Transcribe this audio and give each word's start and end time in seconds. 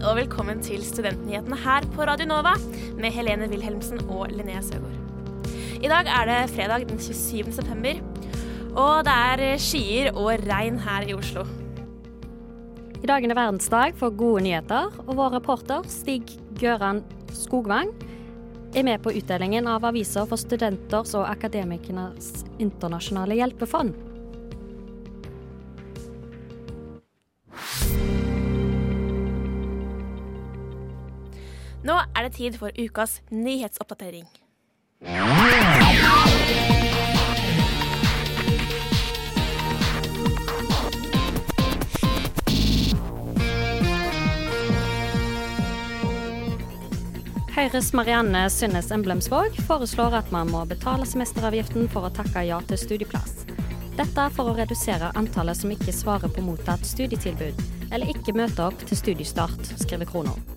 Og 0.00 0.14
velkommen 0.16 0.62
til 0.64 0.80
Studentnyhetene 0.80 1.56
her 1.60 1.84
på 1.92 2.06
Radio 2.08 2.24
Nova 2.30 2.54
med 2.96 3.12
Helene 3.12 3.44
Wilhelmsen 3.50 4.00
og 4.08 4.30
Linnea 4.32 4.62
Søgaard. 4.64 4.94
I 5.84 5.90
dag 5.90 6.08
er 6.08 6.30
det 6.30 6.38
fredag 6.54 6.86
den 6.88 7.00
27. 7.02 7.52
september, 7.52 8.00
og 8.72 9.04
det 9.04 9.16
er 9.28 9.60
skyer 9.60 10.08
og 10.16 10.46
regn 10.48 10.78
her 10.80 11.04
i 11.10 11.16
Oslo. 11.16 11.44
I 13.02 13.10
dag 13.10 13.20
er 13.20 13.34
det 13.34 13.36
verdensdag 13.36 13.98
for 14.00 14.16
gode 14.16 14.46
nyheter, 14.46 14.88
og 15.04 15.12
vår 15.18 15.36
reporter 15.36 15.84
Stig 15.92 16.38
Gøran 16.60 17.02
Skogvang 17.36 17.92
er 18.72 18.88
med 18.88 19.04
på 19.04 19.12
utdelingen 19.12 19.68
av 19.68 19.84
aviser 19.90 20.24
for 20.30 20.40
studenters 20.40 21.12
og 21.18 21.28
akademikernes 21.28 22.46
internasjonale 22.62 23.36
hjelpefond. 23.42 24.11
Nå 31.82 31.96
er 31.98 32.28
det 32.28 32.36
tid 32.36 32.54
for 32.60 32.70
ukas 32.78 33.18
nyhetsoppdatering. 33.34 34.28
Høyres 47.52 47.90
Marianne 47.92 48.46
Synnes 48.50 48.88
Emblemsvåg 48.94 49.58
foreslår 49.66 50.14
at 50.22 50.30
man 50.34 50.48
må 50.54 50.62
betale 50.70 51.06
semesteravgiften 51.06 51.90
for 51.90 52.06
å 52.06 52.14
takke 52.14 52.46
ja 52.46 52.62
til 52.70 52.80
studieplass. 52.80 53.42
Dette 53.98 54.30
for 54.32 54.48
å 54.48 54.56
redusere 54.56 55.10
antallet 55.18 55.58
som 55.58 55.74
ikke 55.74 55.92
svarer 55.92 56.32
på 56.32 56.46
mottatt 56.46 56.86
studietilbud, 56.88 57.60
eller 57.92 58.14
ikke 58.14 58.38
møter 58.38 58.70
opp 58.70 58.86
til 58.86 59.02
studiestart, 59.02 59.74
skriver 59.82 60.08
Krono. 60.08 60.51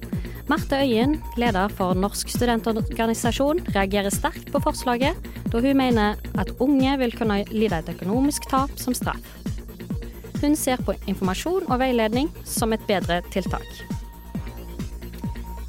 Marte 0.46 0.78
Øyen, 0.78 1.16
leder 1.38 1.68
for 1.74 1.98
Norsk 1.98 2.30
studentorganisasjon, 2.30 3.64
reagerer 3.74 4.14
sterkt 4.14 4.52
på 4.54 4.60
forslaget, 4.62 5.18
da 5.50 5.62
hun 5.62 5.78
mener 5.78 6.20
at 6.38 6.52
unge 6.62 6.98
vil 7.02 7.18
kunne 7.18 7.40
lide 7.50 7.80
et 7.82 7.90
økonomisk 7.90 8.46
tap 8.52 8.70
som 8.78 8.94
straff. 8.94 9.26
Hun 10.44 10.54
ser 10.56 10.78
på 10.86 10.94
informasjon 11.10 11.66
og 11.66 11.80
veiledning 11.82 12.30
som 12.46 12.74
et 12.74 12.86
bedre 12.86 13.24
tiltak. 13.34 13.66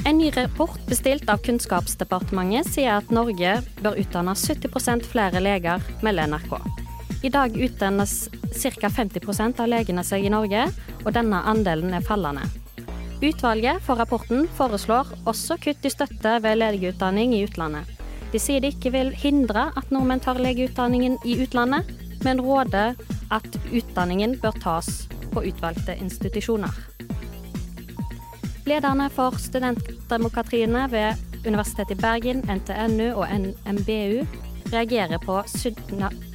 En 0.06 0.18
ny 0.18 0.28
rapport 0.36 0.76
bestilt 0.90 1.24
av 1.32 1.40
Kunnskapsdepartementet 1.46 2.68
sier 2.68 2.98
at 2.98 3.08
Norge 3.10 3.56
bør 3.80 3.96
utdanne 3.96 4.36
70 4.36 5.08
flere 5.08 5.40
leger, 5.40 5.80
melder 6.04 6.28
NRK. 6.28 6.52
I 7.24 7.32
dag 7.32 7.56
utdannes 7.56 8.28
ca. 8.52 8.92
50% 8.92 9.64
av 9.64 9.72
legene 9.72 10.04
seg 10.04 10.28
i 10.28 10.36
Norge, 10.36 10.68
og 11.02 11.12
denne 11.16 11.40
andelen 11.48 11.96
er 11.96 12.04
fallende. 12.04 12.44
Utvalget 13.22 13.80
for 13.80 13.96
rapporten 13.96 14.44
foreslår 14.58 15.14
også 15.24 15.56
kutt 15.62 15.86
i 15.88 15.92
støtte 15.92 16.34
ved 16.44 16.58
legeutdanning 16.60 17.32
i 17.32 17.44
utlandet. 17.46 17.88
De 18.32 18.40
sier 18.42 18.60
de 18.60 18.68
ikke 18.74 18.92
vil 18.92 19.14
hindre 19.16 19.70
at 19.78 19.92
nordmenn 19.94 20.20
tar 20.20 20.36
legeutdanningen 20.42 21.16
i 21.24 21.38
utlandet, 21.40 21.88
men 22.26 22.42
råder 22.44 22.92
at 23.32 23.58
utdanningen 23.72 24.36
bør 24.42 24.58
tas 24.60 25.06
på 25.32 25.46
utvalgte 25.48 25.96
institusjoner. 25.96 26.74
Lederne 28.66 29.08
for 29.14 29.38
studentdemokratiene 29.40 30.84
ved 30.92 31.46
Universitetet 31.46 31.96
i 31.96 32.00
Bergen, 32.02 32.42
NTNU 32.50 33.14
og 33.14 33.30
NMBU 33.30 34.26
reagerer 34.72 35.22
på, 35.22 35.38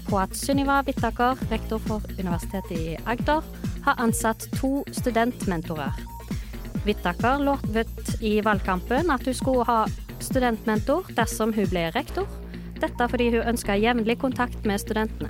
på 0.10 0.18
at 0.18 0.38
Sunniva 0.38 0.80
Whittaker, 0.88 1.38
rektor 1.52 1.84
for 1.86 2.02
Universitetet 2.18 2.72
i 2.78 2.96
Agder, 3.06 3.46
har 3.86 4.00
ansatt 4.02 4.48
to 4.56 4.80
studentmentorer. 4.96 6.11
Whittaker 6.86 7.44
lovet 7.46 8.16
i 8.22 8.40
valgkampen 8.46 9.12
at 9.14 9.26
hun 9.26 9.38
skulle 9.38 9.66
ha 9.70 9.84
studentmentor 10.22 11.10
dersom 11.18 11.54
hun 11.54 11.70
ble 11.70 11.90
rektor. 11.96 12.28
Dette 12.82 13.08
fordi 13.12 13.30
hun 13.36 13.54
ønska 13.54 13.78
jevnlig 13.78 14.18
kontakt 14.22 14.66
med 14.66 14.82
studentene. 14.82 15.30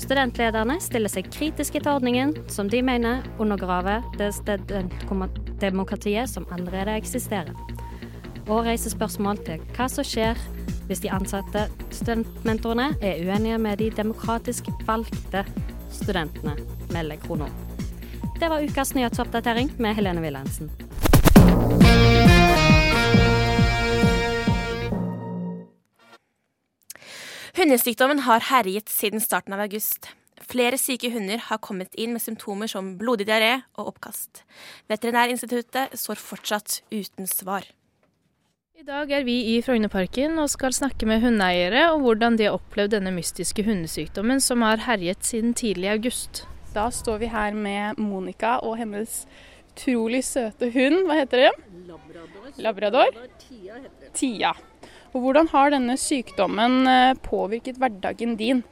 Studentlederne 0.00 0.80
stiller 0.82 1.12
seg 1.12 1.28
kritiske 1.30 1.78
til 1.78 1.92
ordningen, 1.92 2.34
som 2.50 2.66
de 2.70 2.80
mener 2.82 3.22
undergraver 3.38 4.02
det 4.18 4.32
studentdemokratiet 4.34 6.30
som 6.30 6.48
allerede 6.54 6.96
eksisterer, 6.98 7.54
og 8.48 8.66
reiser 8.66 8.90
spørsmål 8.90 9.38
til 9.46 9.62
hva 9.76 9.86
som 9.88 10.06
skjer 10.06 10.40
hvis 10.88 11.00
de 11.00 11.12
ansatte 11.14 11.68
studentmentorene 11.94 12.90
er 13.00 13.22
uenige 13.24 13.60
med 13.62 13.80
de 13.80 13.92
demokratisk 13.94 14.68
valgte 14.84 15.46
studentene, 15.94 16.58
melder 16.92 17.22
Krono. 17.24 17.48
Det 18.44 18.50
var 18.50 18.60
ukas 18.60 18.90
nyhetsoppdatering 18.94 19.70
med 19.80 19.94
Helene 19.96 20.20
Wilhelmsen. 20.20 20.66
Hundesykdommen 27.56 28.20
har 28.26 28.44
herjet 28.50 28.92
siden 28.92 29.24
starten 29.24 29.56
av 29.56 29.64
august. 29.64 30.10
Flere 30.44 30.76
syke 30.76 31.08
hunder 31.16 31.40
har 31.46 31.62
kommet 31.64 31.96
inn 31.96 32.12
med 32.12 32.20
symptomer 32.20 32.68
som 32.68 32.98
blodig 33.00 33.30
diaré 33.32 33.62
og 33.78 33.94
oppkast. 33.94 34.44
Veterinærinstituttet 34.92 35.96
står 35.96 36.20
fortsatt 36.20 36.82
uten 36.92 37.24
svar. 37.24 37.64
I 38.76 38.84
dag 38.84 39.08
er 39.08 39.24
vi 39.24 39.40
i 39.56 39.60
Frognerparken 39.64 40.36
og 40.36 40.52
skal 40.52 40.76
snakke 40.76 41.08
med 41.08 41.24
hundeeiere 41.24 41.94
om 41.94 42.04
hvordan 42.04 42.36
de 42.36 42.50
har 42.50 42.60
opplevd 42.60 42.98
denne 42.98 43.16
mystiske 43.16 43.64
hundesykdommen 43.64 44.44
som 44.44 44.68
har 44.68 44.84
herjet 44.84 45.24
siden 45.24 45.56
tidlig 45.56 45.96
august. 45.96 46.44
Da 46.74 46.88
står 46.90 47.18
vi 47.22 47.26
her 47.30 47.54
med 47.54 47.98
Monica 48.02 48.56
og 48.66 48.74
hennes 48.80 49.20
utrolig 49.70 50.24
søte 50.26 50.72
hund. 50.74 51.04
Hva 51.06 51.20
heter 51.20 51.44
det? 51.44 51.50
Labrador. 51.86 52.48
Labrador? 52.66 53.18
Tia 53.38 53.76
heter 53.78 54.00
det. 54.00 54.10
Tia. 54.18 54.50
Og 55.14 55.22
Hvordan 55.22 55.46
har 55.52 55.70
denne 55.70 55.94
sykdommen 55.94 56.88
påvirket 57.22 57.78
hverdagen 57.78 58.34
din? 58.40 58.64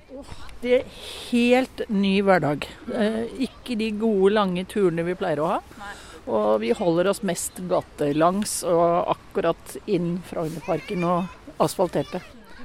Det 0.64 0.80
er 0.80 0.96
helt 1.30 1.84
ny 1.94 2.16
hverdag. 2.26 2.66
Eh, 2.90 3.22
ikke 3.46 3.78
de 3.78 3.92
gode, 3.94 4.32
lange 4.34 4.64
turene 4.66 5.06
vi 5.06 5.14
pleier 5.19 5.42
å 5.42 5.52
ha. 5.52 5.60
Og 6.26 6.58
vi 6.62 6.72
holder 6.74 7.10
oss 7.12 7.22
mest 7.26 7.62
gatelangs 7.70 8.60
og 8.66 9.14
akkurat 9.14 9.76
inn 9.86 10.16
Frognerparken 10.26 11.06
og 11.06 11.62
asfalterte. 11.62 12.19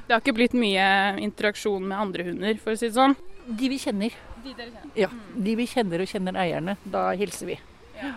Det 0.08 0.16
har 0.16 0.26
ikke 0.26 0.38
blitt 0.40 0.58
mye 0.58 0.90
interaksjon 1.22 1.86
med 1.86 2.02
andre 2.08 2.26
hunder, 2.32 2.58
for 2.64 2.74
å 2.74 2.80
si 2.80 2.90
det 2.90 2.98
sånn? 2.98 3.14
De 3.46 3.70
vi 3.70 3.78
kjenner. 3.82 4.18
De 4.48 4.56
dere 4.56 4.72
kjenner? 4.72 4.96
Ja, 5.04 5.10
de 5.48 5.56
vi 5.60 5.68
kjenner 5.70 6.04
og 6.06 6.12
kjenner 6.12 6.40
eierne. 6.42 6.78
Da 6.88 7.10
hilser 7.20 7.52
vi. 7.52 7.60
Ja, 7.98 8.16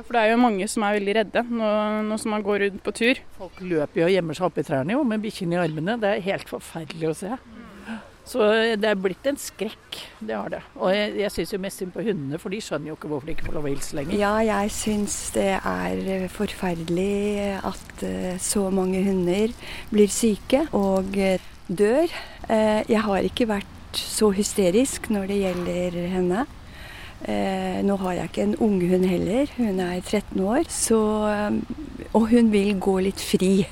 For 0.00 0.16
det 0.16 0.20
er 0.22 0.30
jo 0.32 0.38
mange 0.40 0.66
som 0.72 0.84
er 0.86 0.96
veldig 0.96 1.14
redde 1.18 1.42
nå, 1.52 1.72
nå 2.08 2.16
som 2.20 2.32
man 2.32 2.44
går 2.46 2.66
rundt 2.66 2.82
på 2.86 2.94
tur. 2.96 3.18
Folk 3.38 3.58
løper 3.60 4.00
jo 4.02 4.06
og 4.08 4.14
gjemmer 4.14 4.38
seg 4.38 4.46
oppi 4.48 4.64
trærne 4.64 4.96
jo, 4.96 5.02
med 5.04 5.20
bikkjene 5.24 5.58
i 5.58 5.60
armene. 5.66 5.98
Det 6.00 6.08
er 6.16 6.24
helt 6.30 6.48
forferdelig 6.50 7.10
å 7.10 7.18
se. 7.24 7.36
Så 8.22 8.38
det 8.78 8.86
er 8.86 8.94
blitt 9.02 9.26
en 9.26 9.36
skrekk, 9.36 9.96
det 10.22 10.36
har 10.38 10.48
det. 10.54 10.60
Og 10.78 10.92
jeg, 10.94 11.10
jeg 11.18 11.32
syns 11.34 11.52
jo 11.52 11.58
mest 11.58 11.80
synd 11.82 11.90
på 11.92 12.04
hundene, 12.06 12.38
for 12.38 12.54
de 12.54 12.60
skjønner 12.62 12.92
jo 12.92 12.94
ikke 12.94 13.10
hvorfor 13.10 13.26
de 13.28 13.34
ikke 13.34 13.48
får 13.48 13.56
lov 13.58 13.66
å 13.66 13.72
hilse 13.72 13.96
lenger. 13.98 14.14
Ja, 14.20 14.30
jeg 14.46 14.70
syns 14.76 15.16
det 15.34 15.48
er 15.58 16.28
forferdelig 16.30 17.58
at 17.66 18.04
eh, 18.06 18.36
så 18.40 18.68
mange 18.72 19.02
hunder 19.04 19.50
blir 19.90 20.14
syke 20.14 20.62
og 20.70 21.18
eh, 21.18 21.42
dør. 21.66 22.14
Eh, 22.46 22.86
Jeg 22.94 23.02
har 23.08 23.26
ikke 23.26 23.50
vært 23.50 23.74
så 23.98 24.32
hysterisk 24.34 25.08
når 25.12 25.30
det 25.30 25.38
gjelder 25.42 25.98
henne. 26.12 26.46
Eh, 27.22 27.78
nå 27.86 27.96
har 28.00 28.16
jeg 28.16 28.30
ikke 28.30 28.46
en 28.48 28.56
unghund 28.66 29.06
heller, 29.06 29.50
hun 29.56 29.78
er 29.82 30.00
13 30.00 30.40
år. 30.42 30.66
Så, 30.72 30.98
eh, 31.30 32.08
og 32.12 32.28
hun 32.32 32.50
vil 32.50 32.74
gå 32.82 32.98
litt 33.06 33.20
fri. 33.22 33.66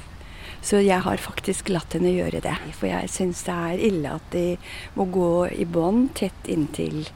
Så 0.62 0.82
jeg 0.84 1.00
har 1.00 1.17
faktisk 1.17 1.70
latt 1.72 1.96
henne 1.96 2.12
gjøre 2.12 2.43
det. 2.44 2.56
For 2.76 2.90
jeg 2.90 3.08
syns 3.11 3.43
det 3.46 3.56
er 3.56 3.84
ille 3.90 4.12
at 4.12 4.26
de 4.34 4.58
må 4.94 5.08
gå 5.08 5.49
i 5.56 5.64
bånd 5.64 6.12
tett 6.20 6.50
inntil 6.52 7.06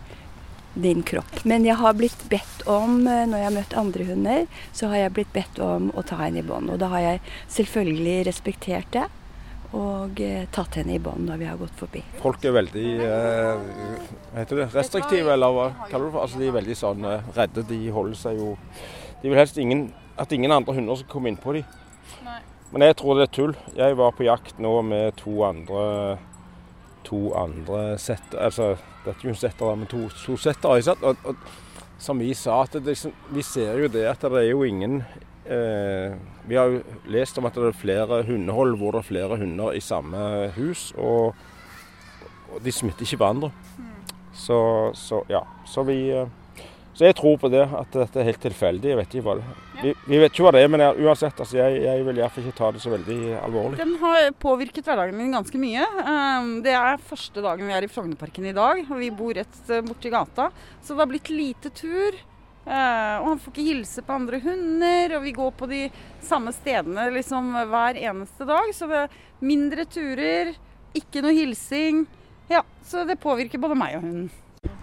din 0.74 1.04
kropp. 1.06 1.44
Men 1.44 1.64
jeg 1.64 1.76
har 1.78 1.94
blitt 1.94 2.24
bedt 2.28 2.64
om, 2.66 3.06
eh, 3.06 3.26
når 3.26 3.38
jeg 3.38 3.44
har 3.44 3.58
møtt 3.58 3.76
andre 3.78 4.04
hunder, 4.04 4.46
så 4.72 4.88
har 4.88 5.04
jeg 5.04 5.12
blitt 5.12 5.32
bedt 5.32 5.58
om 5.62 5.92
å 5.94 6.02
ta 6.02 6.16
henne 6.16 6.42
i 6.42 6.46
bånd. 6.46 6.70
Og 6.70 6.78
da 6.78 6.88
har 6.88 7.00
jeg 7.00 7.20
selvfølgelig 7.48 8.26
respektert 8.26 8.90
det. 8.90 9.06
Og 9.74 10.20
eh, 10.22 10.44
tatt 10.54 10.78
henne 10.78 10.94
i 10.94 11.02
bånd 11.02 11.26
når 11.26 11.40
vi 11.40 11.48
har 11.48 11.58
gått 11.58 11.74
forbi. 11.78 12.02
Folk 12.22 12.44
er 12.46 12.54
veldig 12.54 12.90
eh, 13.02 13.64
heter 14.36 14.60
det, 14.62 14.68
restriktive, 14.74 15.32
eller 15.34 15.54
hva 15.56 15.68
kaller 15.88 16.10
du 16.10 16.14
det? 16.14 16.22
Altså, 16.22 16.42
de 16.42 16.50
er 16.50 16.58
veldig 16.58 16.76
sånn 16.78 17.08
eh, 17.10 17.32
redde. 17.38 17.66
De 17.70 17.80
holder 17.94 18.20
seg 18.20 18.38
jo 18.38 18.52
De 19.22 19.30
vil 19.30 19.40
helst 19.40 19.58
ingen, 19.58 19.88
at 20.20 20.32
ingen 20.36 20.52
andre 20.54 20.76
hunder 20.76 21.00
skal 21.00 21.10
komme 21.16 21.32
innpå 21.32 21.56
dem. 21.56 21.66
Men 22.74 22.88
jeg 22.88 22.96
tror 22.98 23.18
det 23.18 23.28
er 23.28 23.34
tull. 23.34 23.56
Jeg 23.78 23.96
var 23.98 24.14
på 24.14 24.26
jakt 24.26 24.58
nå 24.62 24.76
med 24.86 25.14
to 25.20 25.42
andre 25.46 25.84
to 27.04 27.34
andre 27.36 27.98
setter, 28.00 28.40
altså 28.40 28.74
det 29.04 29.10
er 29.10 29.18
ikke 29.18 29.28
en 29.34 29.36
setter, 29.36 29.74
men 29.76 29.88
to, 29.90 30.06
to 30.16 30.36
setter. 30.40 30.72
Og, 31.04 31.28
og, 31.28 31.36
som 32.00 32.20
vi 32.20 32.32
sa, 32.36 32.62
at 32.64 32.78
det, 32.78 32.86
liksom, 32.94 33.12
vi 33.32 33.44
ser 33.44 33.76
jo 33.82 33.90
det 33.92 34.06
at 34.08 34.24
det 34.24 34.40
er 34.40 34.50
jo 34.50 34.64
ingen 34.64 35.02
Vi 35.44 36.56
har 36.56 36.70
jo 36.72 36.78
lest 37.12 37.36
om 37.40 37.48
at 37.48 37.56
det 37.56 37.66
er 37.68 37.76
flere 37.76 38.22
hundehold 38.24 38.78
hvor 38.80 38.94
det 38.96 39.02
er 39.02 39.08
flere 39.10 39.36
hunder 39.40 39.76
i 39.76 39.82
samme 39.84 40.20
hus, 40.56 40.86
og, 40.96 41.34
de 42.64 42.72
smitter 42.72 43.04
ikke 43.04 43.20
hverandre. 43.20 43.50
Så, 44.34 44.56
så 44.96 45.20
ja. 45.30 45.42
Så 45.68 45.84
vi 45.86 45.98
eh, 46.14 46.26
så 46.94 47.08
jeg 47.08 47.16
tror 47.18 47.38
på 47.42 47.48
det, 47.50 47.64
at 47.66 47.90
dette 47.90 48.20
er 48.22 48.28
helt 48.28 48.42
tilfeldig. 48.42 48.92
Jeg 48.92 48.98
vet 49.00 49.14
ikke 49.16 49.26
hva 49.26 49.32
det 49.40 49.46
vi, 49.80 49.90
vi 50.06 50.18
vet 50.22 50.30
ikke 50.30 50.44
hva 50.46 50.52
det 50.54 50.60
er, 50.62 50.68
men 50.70 50.80
jeg, 50.84 51.02
uansett, 51.02 51.40
altså, 51.42 51.56
jeg, 51.58 51.80
jeg 51.82 52.04
vil 52.06 52.20
iallfall 52.20 52.44
ikke 52.46 52.58
ta 52.60 52.68
det 52.72 52.82
så 52.84 52.92
veldig 52.92 53.16
alvorlig. 53.40 53.78
Den 53.80 53.96
har 54.00 54.28
påvirket 54.40 54.86
hverdagen 54.86 55.18
min 55.18 55.34
ganske 55.34 55.58
mye. 55.60 55.88
Um, 56.06 56.52
Det 56.64 56.76
er 56.78 57.02
første 57.02 57.42
dagen 57.44 57.66
vi 57.66 57.74
er 57.74 57.84
i 57.84 57.90
Frognerparken 57.90 58.46
i 58.46 58.54
dag, 58.54 58.84
og 58.86 59.02
vi 59.02 59.10
bor 59.18 59.34
rett 59.34 59.58
eh, 59.74 59.82
borti 59.84 60.12
gata. 60.14 60.48
Så 60.78 60.94
det 60.94 61.02
har 61.02 61.10
blitt 61.10 61.32
lite 61.34 61.74
tur. 61.74 62.20
Eh, 62.64 63.16
Og 63.20 63.26
han 63.28 63.40
får 63.42 63.52
ikke 63.52 63.66
hilse 63.68 64.02
på 64.04 64.14
andre 64.16 64.40
hunder, 64.40 65.16
og 65.18 65.22
vi 65.26 65.32
går 65.36 65.50
på 65.58 65.68
de 65.68 65.82
samme 66.24 66.52
stedene 66.56 67.10
liksom 67.12 67.52
hver 67.70 67.98
eneste 68.00 68.46
dag. 68.48 68.70
Så 68.72 68.88
det 68.88 69.02
er 69.04 69.18
mindre 69.44 69.84
turer, 69.84 70.54
ikke 70.96 71.22
noe 71.24 71.34
hilsing. 71.36 72.06
Ja, 72.48 72.62
så 72.84 73.04
det 73.08 73.20
påvirker 73.20 73.60
både 73.60 73.76
meg 73.76 73.98
og 73.98 74.02
hunden. 74.06 74.32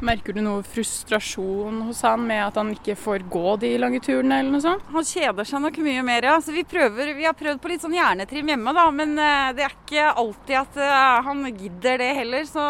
Merker 0.01 0.33
du 0.33 0.41
noe 0.45 0.61
frustrasjon 0.65 1.79
hos 1.87 2.01
han 2.05 2.21
med 2.25 2.41
at 2.43 2.57
han 2.57 2.69
ikke 2.73 2.93
får 2.97 3.23
gå 3.33 3.55
de 3.61 3.71
lange 3.81 3.99
turene, 4.01 4.39
eller 4.41 4.53
noe 4.53 4.61
sånt? 4.61 4.83
Han 4.93 5.05
kjeder 5.05 5.45
seg 5.45 5.61
nok 5.63 5.77
mye 5.81 6.03
mer, 6.05 6.25
ja. 6.29 6.35
Så 6.41 6.53
vi, 6.53 6.63
prøver, 6.69 7.15
vi 7.17 7.25
har 7.25 7.37
prøvd 7.37 7.61
på 7.61 7.71
litt 7.71 7.81
sånn 7.85 7.97
hjernetrim 7.97 8.49
hjemme, 8.53 8.73
da. 8.77 8.85
Men 8.93 9.15
eh, 9.17 9.47
det 9.57 9.65
er 9.65 9.73
ikke 9.73 10.11
alltid 10.21 10.59
at 10.61 10.77
eh, 10.85 11.21
han 11.25 11.41
gidder 11.49 12.01
det 12.01 12.11
heller. 12.21 12.45
Så 12.49 12.65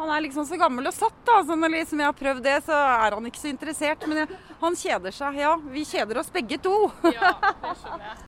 han 0.00 0.10
er 0.14 0.24
liksom 0.24 0.46
så 0.48 0.56
gammel 0.60 0.88
og 0.88 0.96
satt, 0.96 1.18
da. 1.28 1.40
Så 1.46 1.56
når 1.58 1.74
liksom 1.74 2.00
jeg 2.00 2.08
har 2.08 2.16
prøvd 2.16 2.42
det, 2.46 2.56
så 2.66 2.76
er 2.76 3.16
han 3.16 3.28
ikke 3.28 3.42
så 3.42 3.52
interessert. 3.52 4.06
Men 4.08 4.22
jeg, 4.22 4.40
han 4.62 4.78
kjeder 4.82 5.16
seg. 5.16 5.40
Ja, 5.42 5.54
vi 5.60 5.84
kjeder 5.88 6.22
oss 6.22 6.32
begge 6.34 6.60
to. 6.62 6.74
Ja, 7.12 7.34
det 7.36 7.76
skjønner 7.82 8.10
jeg. 8.10 8.26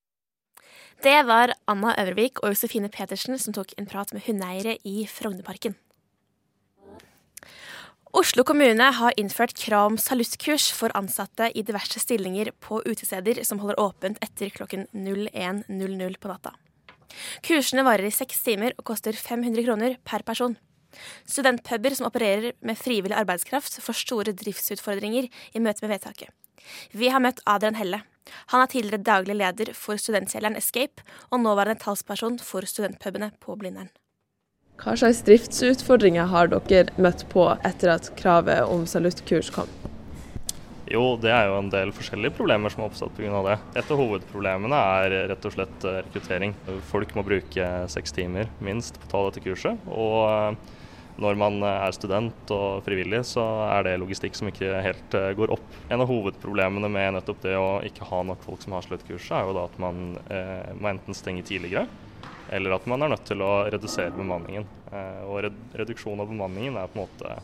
Det 1.03 1.17
var 1.27 1.51
Anna 1.67 1.97
Øvrevik 1.99 2.39
og 2.45 2.53
Josefine 2.53 2.87
Petersen 2.93 3.35
som 3.43 3.55
tok 3.57 3.73
en 3.75 3.89
prat 3.91 4.13
med 4.15 4.23
hundeeiere 4.23 4.77
i 4.87 5.03
Frognerparken. 5.11 5.75
Oslo 8.15 8.45
kommune 8.47 8.87
har 8.93 9.17
innført 9.19 9.57
krav 9.57 9.89
om 9.89 9.97
saluttkurs 9.99 10.69
for 10.77 10.95
ansatte 10.95 11.49
i 11.57 11.65
diverse 11.67 11.99
stillinger 11.99 12.53
på 12.61 12.83
utesteder 12.85 13.41
som 13.49 13.59
holder 13.65 13.81
åpent 13.81 14.21
etter 14.23 14.53
klokken 14.55 14.85
01.00 14.93 16.19
på 16.21 16.31
natta. 16.31 16.53
Kursene 17.43 17.83
varer 17.89 18.07
i 18.07 18.15
seks 18.15 18.45
timer 18.45 18.77
og 18.77 18.85
koster 18.93 19.17
500 19.17 19.65
kroner 19.67 19.97
per 20.05 20.23
person. 20.29 20.55
Studentpuber 21.29 21.97
som 21.97 22.09
opererer 22.09 22.57
med 22.61 22.79
frivillig 22.79 23.17
arbeidskraft, 23.19 23.81
får 23.83 24.01
store 24.03 24.37
driftsutfordringer 24.37 25.29
i 25.29 25.63
møte 25.63 25.85
med 25.85 25.97
vedtaket. 25.97 26.31
Vi 26.95 27.11
har 27.11 27.23
møtt 27.23 27.43
Adrian 27.49 27.79
Helle. 27.79 28.03
Han 28.53 28.63
er 28.63 28.71
tidligere 28.71 29.03
daglig 29.03 29.35
leder 29.41 29.73
for 29.75 29.99
studentkjelleren 29.99 30.57
Escape, 30.57 31.03
og 31.31 31.43
nåværende 31.43 31.83
talsperson 31.83 32.39
for 32.43 32.67
studentpubene 32.69 33.33
på 33.43 33.57
Blindern. 33.59 33.91
Hva 34.83 34.97
slags 34.99 35.21
driftsutfordringer 35.27 36.31
har 36.31 36.49
dere 36.51 36.95
møtt 37.03 37.27
på 37.31 37.45
etter 37.63 37.93
at 37.93 38.09
kravet 38.19 38.65
om 38.67 38.87
saluttkurs 38.89 39.51
kom? 39.55 39.71
Jo, 40.93 41.15
det 41.17 41.31
er 41.33 41.47
jo 41.49 41.57
en 41.57 41.71
del 41.73 41.93
forskjellige 41.95 42.35
problemer 42.37 42.73
som 42.73 42.83
har 42.83 42.91
oppstått 42.91 43.15
pga. 43.17 43.41
det. 43.47 43.55
Et 43.81 43.93
av 43.95 44.01
hovedproblemene 44.01 44.81
er 44.99 45.15
rett 45.31 45.47
og 45.49 45.55
slett 45.55 45.87
eh, 45.89 46.03
rekruttering. 46.05 46.53
Folk 46.91 47.15
må 47.17 47.25
bruke 47.25 47.69
seks 47.89 48.13
timer 48.13 48.51
minst 48.61 48.99
på 49.01 49.07
å 49.07 49.13
ta 49.13 49.23
dette 49.29 49.45
kurset. 49.47 49.87
Og 49.89 50.19
eh, 50.27 50.82
når 51.21 51.37
man 51.37 51.59
er 51.67 51.93
student 51.93 52.53
og 52.55 52.85
frivillig, 52.87 53.21
så 53.29 53.45
er 53.67 53.85
det 53.87 53.99
logistikk 54.01 54.37
som 54.39 54.49
ikke 54.49 54.81
helt 54.85 55.17
eh, 55.19 55.33
går 55.37 55.53
opp. 55.53 55.67
En 55.93 56.01
av 56.01 56.09
hovedproblemene 56.09 56.89
med 56.93 57.19
nettopp 57.19 57.43
det 57.45 57.57
å 57.59 57.83
ikke 57.85 58.09
ha 58.09 58.23
nok 58.27 58.45
folk 58.47 58.65
som 58.65 58.77
har 58.77 58.87
sluttkurset, 58.87 59.35
er 59.37 59.49
jo 59.49 59.57
da 59.59 59.67
at 59.69 59.77
man 59.83 60.17
eh, 60.33 60.73
må 60.79 60.93
enten 60.93 61.17
stenge 61.17 61.45
tidligere, 61.49 61.85
eller 62.53 62.77
at 62.77 62.89
man 62.89 63.05
er 63.05 63.13
nødt 63.13 63.27
til 63.29 63.45
å 63.45 63.53
redusere 63.73 64.15
bemanningen. 64.17 64.65
Eh, 64.93 65.21
og 65.29 65.43
red 65.47 65.61
reduksjon 65.83 66.25
av 66.25 66.33
bemanningen 66.33 66.81
er 66.81 66.89
på 66.89 66.99
en 66.99 67.05
måte 67.05 67.37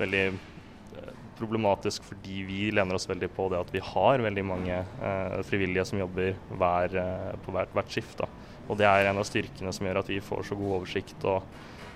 veldig 0.00 0.26
eh, 0.28 1.16
problematisk 1.40 2.04
fordi 2.04 2.42
vi 2.44 2.60
lener 2.74 2.96
oss 2.96 3.08
veldig 3.08 3.30
på 3.32 3.48
det 3.52 3.62
at 3.62 3.72
vi 3.74 3.82
har 3.84 4.24
veldig 4.26 4.44
mange 4.44 4.76
eh, 4.76 5.40
frivillige 5.48 5.86
som 5.88 6.00
jobber 6.02 6.36
hver, 6.52 7.00
eh, 7.00 7.34
på 7.44 7.56
hvert, 7.56 7.72
hvert 7.76 7.92
skift. 7.96 8.20
Da. 8.20 8.28
Og 8.68 8.78
det 8.78 8.86
er 8.88 9.08
en 9.08 9.20
av 9.20 9.26
styrkene 9.28 9.72
som 9.74 9.88
gjør 9.88 10.02
at 10.02 10.12
vi 10.12 10.20
får 10.24 10.50
så 10.50 10.58
god 10.58 10.80
oversikt 10.80 11.24
og 11.28 11.44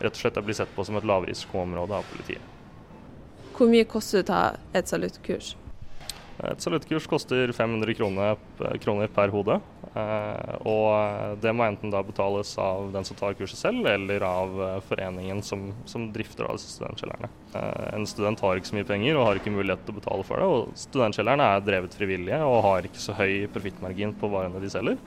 rett 0.00 0.14
og 0.14 0.22
slett 0.22 0.40
blir 0.44 0.56
sett 0.56 0.72
på 0.74 0.86
som 0.86 0.98
et 0.98 1.06
lavrisikoområde 1.08 2.00
av 2.00 2.08
politiet. 2.12 2.52
Hvor 3.54 3.70
mye 3.70 3.86
koster 3.86 4.22
det 4.22 4.26
å 4.26 4.32
ta 4.32 4.40
et 4.74 4.90
saluttkurs? 4.90 5.54
Et 6.42 6.60
saluttkurs 6.60 7.06
koster 7.06 7.52
500 7.54 7.94
kroner, 7.94 8.38
kroner 8.82 9.10
per 9.14 9.30
hode. 9.30 9.60
Eh, 9.94 10.54
og 10.66 11.38
det 11.38 11.52
må 11.54 11.62
enten 11.68 11.92
da 11.92 12.00
betales 12.02 12.50
av 12.58 12.88
den 12.94 13.06
som 13.06 13.18
tar 13.18 13.36
kurset 13.38 13.60
selv, 13.60 13.86
eller 13.86 14.24
av 14.26 14.56
eh, 14.66 14.80
foreningen 14.88 15.42
som, 15.46 15.68
som 15.86 16.08
drifter 16.14 16.48
av 16.50 16.58
studentkjellerne. 16.58 17.30
Eh, 17.54 17.84
en 17.94 18.06
student 18.10 18.42
har 18.42 18.58
ikke 18.58 18.72
så 18.72 18.78
mye 18.80 18.88
penger 18.88 19.14
og 19.18 19.28
har 19.28 19.40
ikke 19.40 19.54
mulighet 19.54 19.86
til 19.86 19.94
å 19.94 20.00
betale 20.00 20.26
for 20.26 20.42
det. 20.42 20.48
Og 20.50 20.80
studentkjellerne 20.86 21.46
er 21.54 21.68
drevet 21.68 21.94
frivillige 21.94 22.42
og 22.42 22.64
har 22.66 22.90
ikke 22.90 23.04
så 23.04 23.14
høy 23.20 23.46
profittmargin 23.54 24.16
på 24.18 24.32
varene 24.34 24.62
de 24.64 24.72
selger. 24.74 24.98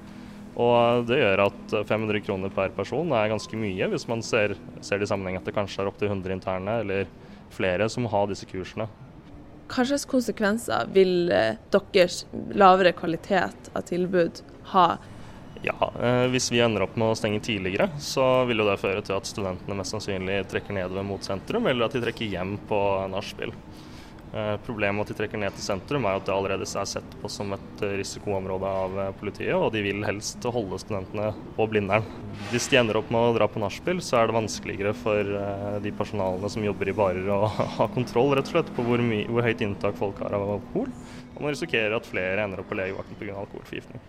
Og 0.57 1.05
det 1.05 1.19
gjør 1.19 1.43
at 1.45 1.73
500 1.85 2.23
kroner 2.25 2.53
per 2.53 2.71
person 2.73 3.11
er 3.13 3.29
ganske 3.29 3.59
mye, 3.59 3.89
hvis 3.91 4.07
man 4.09 4.23
ser, 4.25 4.55
ser 4.81 4.97
det 4.97 5.05
i 5.05 5.11
sammenheng 5.11 5.37
at 5.37 5.45
det 5.45 5.53
kanskje 5.53 5.83
er 5.83 5.91
opptil 5.91 6.09
100 6.09 6.33
interne 6.33 6.79
eller 6.81 7.11
flere 7.53 7.85
som 7.93 8.07
har 8.09 8.25
disse 8.31 8.47
kursene. 8.49 8.87
Hva 9.67 9.83
slags 9.85 10.07
konsekvenser 10.09 10.89
vil 10.95 11.29
deres 11.29 12.23
lavere 12.57 12.95
kvalitet 12.97 13.69
av 13.75 13.85
tilbud 13.85 14.41
ha? 14.73 14.87
Ja, 15.61 15.93
eh, 16.01 16.27
Hvis 16.31 16.51
vi 16.51 16.61
ender 16.63 16.85
opp 16.85 16.95
med 16.95 17.11
å 17.11 17.17
stenge 17.17 17.41
tidligere, 17.43 17.89
så 17.99 18.45
vil 18.47 18.61
jo 18.61 18.67
det 18.69 18.79
føre 18.81 19.03
til 19.05 19.17
at 19.17 19.29
studentene 19.29 19.77
mest 19.77 19.93
sannsynlig 19.93 20.43
trekker 20.51 20.75
nedover 20.75 21.05
mot 21.05 21.23
sentrum, 21.23 21.67
eller 21.67 21.87
at 21.87 21.97
de 21.97 22.03
trekker 22.03 22.29
hjem 22.33 22.57
på 22.69 22.79
nachspiel. 23.11 23.53
Eh, 24.33 24.57
problemet 24.65 24.97
med 24.97 25.05
at 25.05 25.11
de 25.13 25.15
trekker 25.21 25.39
ned 25.39 25.55
til 25.55 25.63
sentrum 25.63 26.03
er 26.05 26.17
at 26.17 26.25
det 26.27 26.33
allerede 26.35 26.65
er 26.67 26.89
sett 26.89 27.13
på 27.21 27.29
som 27.31 27.53
et 27.55 27.83
risikoområde 28.01 28.71
av 28.81 28.97
politiet, 29.21 29.55
og 29.55 29.71
de 29.71 29.83
vil 29.85 30.03
helst 30.07 30.43
holde 30.43 30.79
studentene 30.83 31.29
på 31.55 31.67
Blindern. 31.71 32.03
Hvis 32.51 32.67
de 32.71 32.79
ender 32.81 32.99
opp 32.99 33.11
med 33.13 33.29
å 33.29 33.35
dra 33.37 33.47
på 33.47 33.61
nachspiel, 33.63 34.01
så 34.03 34.19
er 34.19 34.27
det 34.27 34.35
vanskeligere 34.35 34.93
for 34.97 35.31
de 35.83 35.93
personalene 35.95 36.51
som 36.51 36.65
jobber 36.65 36.91
i 36.91 36.97
barer 36.97 37.31
å 37.31 37.39
ha 37.79 37.87
kontroll 37.95 38.35
rett 38.35 38.51
og 38.51 38.57
slett 38.57 38.73
på 38.75 38.85
hvor, 38.85 39.03
hvor 39.31 39.47
høyt 39.47 39.63
inntak 39.63 39.95
folk 39.99 40.19
har 40.25 40.35
av 40.35 40.57
alkohol. 40.57 40.91
Og 41.37 41.43
man 41.45 41.53
risikerer 41.53 41.95
at 41.95 42.09
flere 42.09 42.43
ender 42.43 42.63
opp 42.63 42.71
på 42.71 42.77
legevakten 42.79 43.19
pga. 43.19 43.37
alkoholforgiftning. 43.45 44.03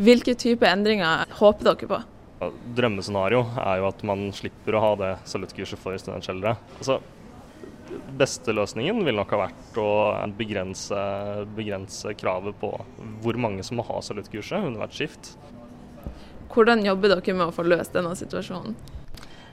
Hvilke 0.00 0.34
type 0.38 0.64
endringer 0.64 1.30
håper 1.40 1.70
dere 1.70 1.88
på? 1.90 2.00
Drømmescenario 2.76 3.42
er 3.60 3.80
jo 3.82 3.88
at 3.90 4.02
man 4.08 4.30
slipper 4.32 4.76
å 4.76 4.84
ha 4.84 4.92
det 4.96 5.10
saluttkurset 5.28 5.80
for 5.80 5.98
studentskjeldere. 6.00 6.54
Altså, 6.78 7.00
beste 8.20 8.54
løsningen 8.54 9.02
vil 9.06 9.16
nok 9.18 9.32
ha 9.34 9.42
vært 9.46 9.78
å 9.80 9.90
begrense, 10.38 11.00
begrense, 11.56 12.14
kravet 12.18 12.58
på 12.60 12.72
hvor 13.24 13.38
mange 13.40 13.64
som 13.66 13.80
må 13.80 13.86
ha 13.88 14.00
saluttkurset 14.04 14.66
under 14.66 14.84
hvert 14.84 14.96
skift. 14.96 15.34
Hvordan 16.50 16.82
jobber 16.86 17.14
dere 17.14 17.36
med 17.36 17.48
å 17.48 17.54
få 17.54 17.66
løst 17.66 17.94
denne 17.94 18.16
situasjonen? 18.18 18.74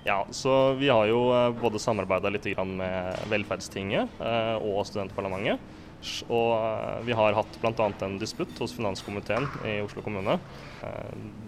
Ja, 0.08 0.22
så 0.32 0.74
Vi 0.80 0.88
har 0.88 1.06
jo 1.10 1.20
både 1.60 1.80
samarbeida 1.84 2.32
litt 2.32 2.48
med 2.48 3.28
Velferdstinget 3.30 4.22
og 4.64 4.86
Studentparlamentet. 4.88 5.60
Og 6.30 6.54
vi 7.04 7.16
har 7.18 7.34
hatt 7.34 7.58
bl.a. 7.60 7.88
en 8.06 8.20
disputt 8.22 8.54
hos 8.62 8.76
finanskomiteen 8.78 9.48
i 9.66 9.80
Oslo 9.82 10.04
kommune. 10.06 10.38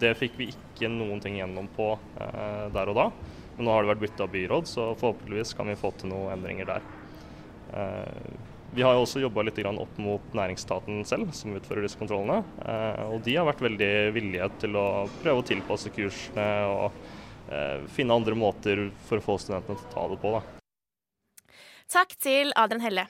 Det 0.01 0.15
fikk 0.17 0.39
vi 0.41 0.49
ikke 0.51 0.89
noen 0.91 1.21
ting 1.23 1.37
gjennom 1.37 1.69
på 1.75 1.93
der 2.17 2.91
og 2.91 2.97
da. 2.97 3.05
Men 3.59 3.67
nå 3.67 3.73
har 3.75 3.83
det 3.83 3.91
vært 3.91 4.03
bytta 4.05 4.25
byråd, 4.31 4.67
så 4.71 4.83
forhåpentligvis 4.95 5.51
kan 5.59 5.67
vi 5.67 5.73
få 5.75 5.91
til 5.99 6.13
noen 6.13 6.31
endringer 6.37 6.69
der. 6.69 6.85
Vi 8.71 8.85
har 8.85 8.95
jo 8.95 9.01
også 9.03 9.19
jobba 9.19 9.43
litt 9.43 9.59
opp 9.67 9.99
mot 9.99 10.31
næringsstaten 10.37 11.03
selv, 11.03 11.33
som 11.35 11.57
utfører 11.57 11.83
disse 11.83 11.99
kontrollene. 11.99 12.39
Og 13.11 13.19
de 13.25 13.35
har 13.35 13.49
vært 13.49 13.65
veldig 13.67 13.91
villige 14.15 14.47
til 14.63 14.79
å 14.79 14.87
prøve 15.19 15.43
å 15.43 15.47
tilpasse 15.51 15.91
kursene 15.91 16.47
og 16.71 16.95
finne 17.91 18.15
andre 18.15 18.39
måter 18.39 18.87
for 19.09 19.19
å 19.19 19.27
få 19.27 19.35
studentene 19.43 19.75
til 19.75 19.91
å 19.91 19.93
ta 19.97 20.07
det 20.07 20.23
på. 20.23 20.31
Da. 20.37 21.53
Takk 21.99 22.15
til 22.21 22.55
Adrian 22.55 22.87
Helle. 22.87 23.09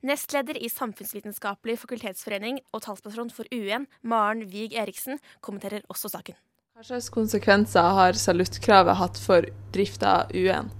Nestleder 0.00 0.56
i 0.56 0.72
Samfunnsvitenskapelig 0.72 1.76
fakultetsforening 1.84 2.64
og 2.72 2.86
talsperson 2.88 3.28
for 3.34 3.52
UN, 3.52 3.84
Maren 4.00 4.48
Wiig 4.48 4.80
Eriksen, 4.80 5.20
kommenterer 5.44 5.84
også 5.92 6.08
saken. 6.16 6.40
Hva 6.80 6.86
slags 6.86 7.10
konsekvenser 7.12 7.90
har 7.92 8.16
saluttkravet 8.16 8.96
hatt 8.96 9.18
for 9.20 9.44
drifta 9.68 10.12
av 10.22 10.30
UN? 10.32 10.70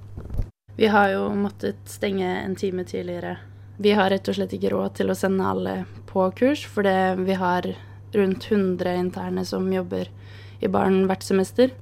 Vi 0.78 0.88
har 0.88 1.10
jo 1.12 1.26
måttet 1.36 1.82
stenge 1.92 2.24
en 2.24 2.54
time 2.56 2.86
tidligere. 2.88 3.34
Vi 3.76 3.92
har 3.92 4.08
rett 4.08 4.30
og 4.32 4.38
slett 4.38 4.54
ikke 4.56 4.70
råd 4.72 4.94
til 4.96 5.12
å 5.12 5.16
sende 5.20 5.44
alle 5.44 5.74
på 6.08 6.24
kurs, 6.38 6.62
fordi 6.64 6.94
vi 7.20 7.36
har 7.36 7.68
rundt 8.16 8.48
100 8.48 8.94
interne 8.96 9.44
som 9.44 9.68
jobber 9.68 10.08
i 10.64 10.72
baren 10.72 11.02
hvert 11.04 11.26
semester. 11.28 11.76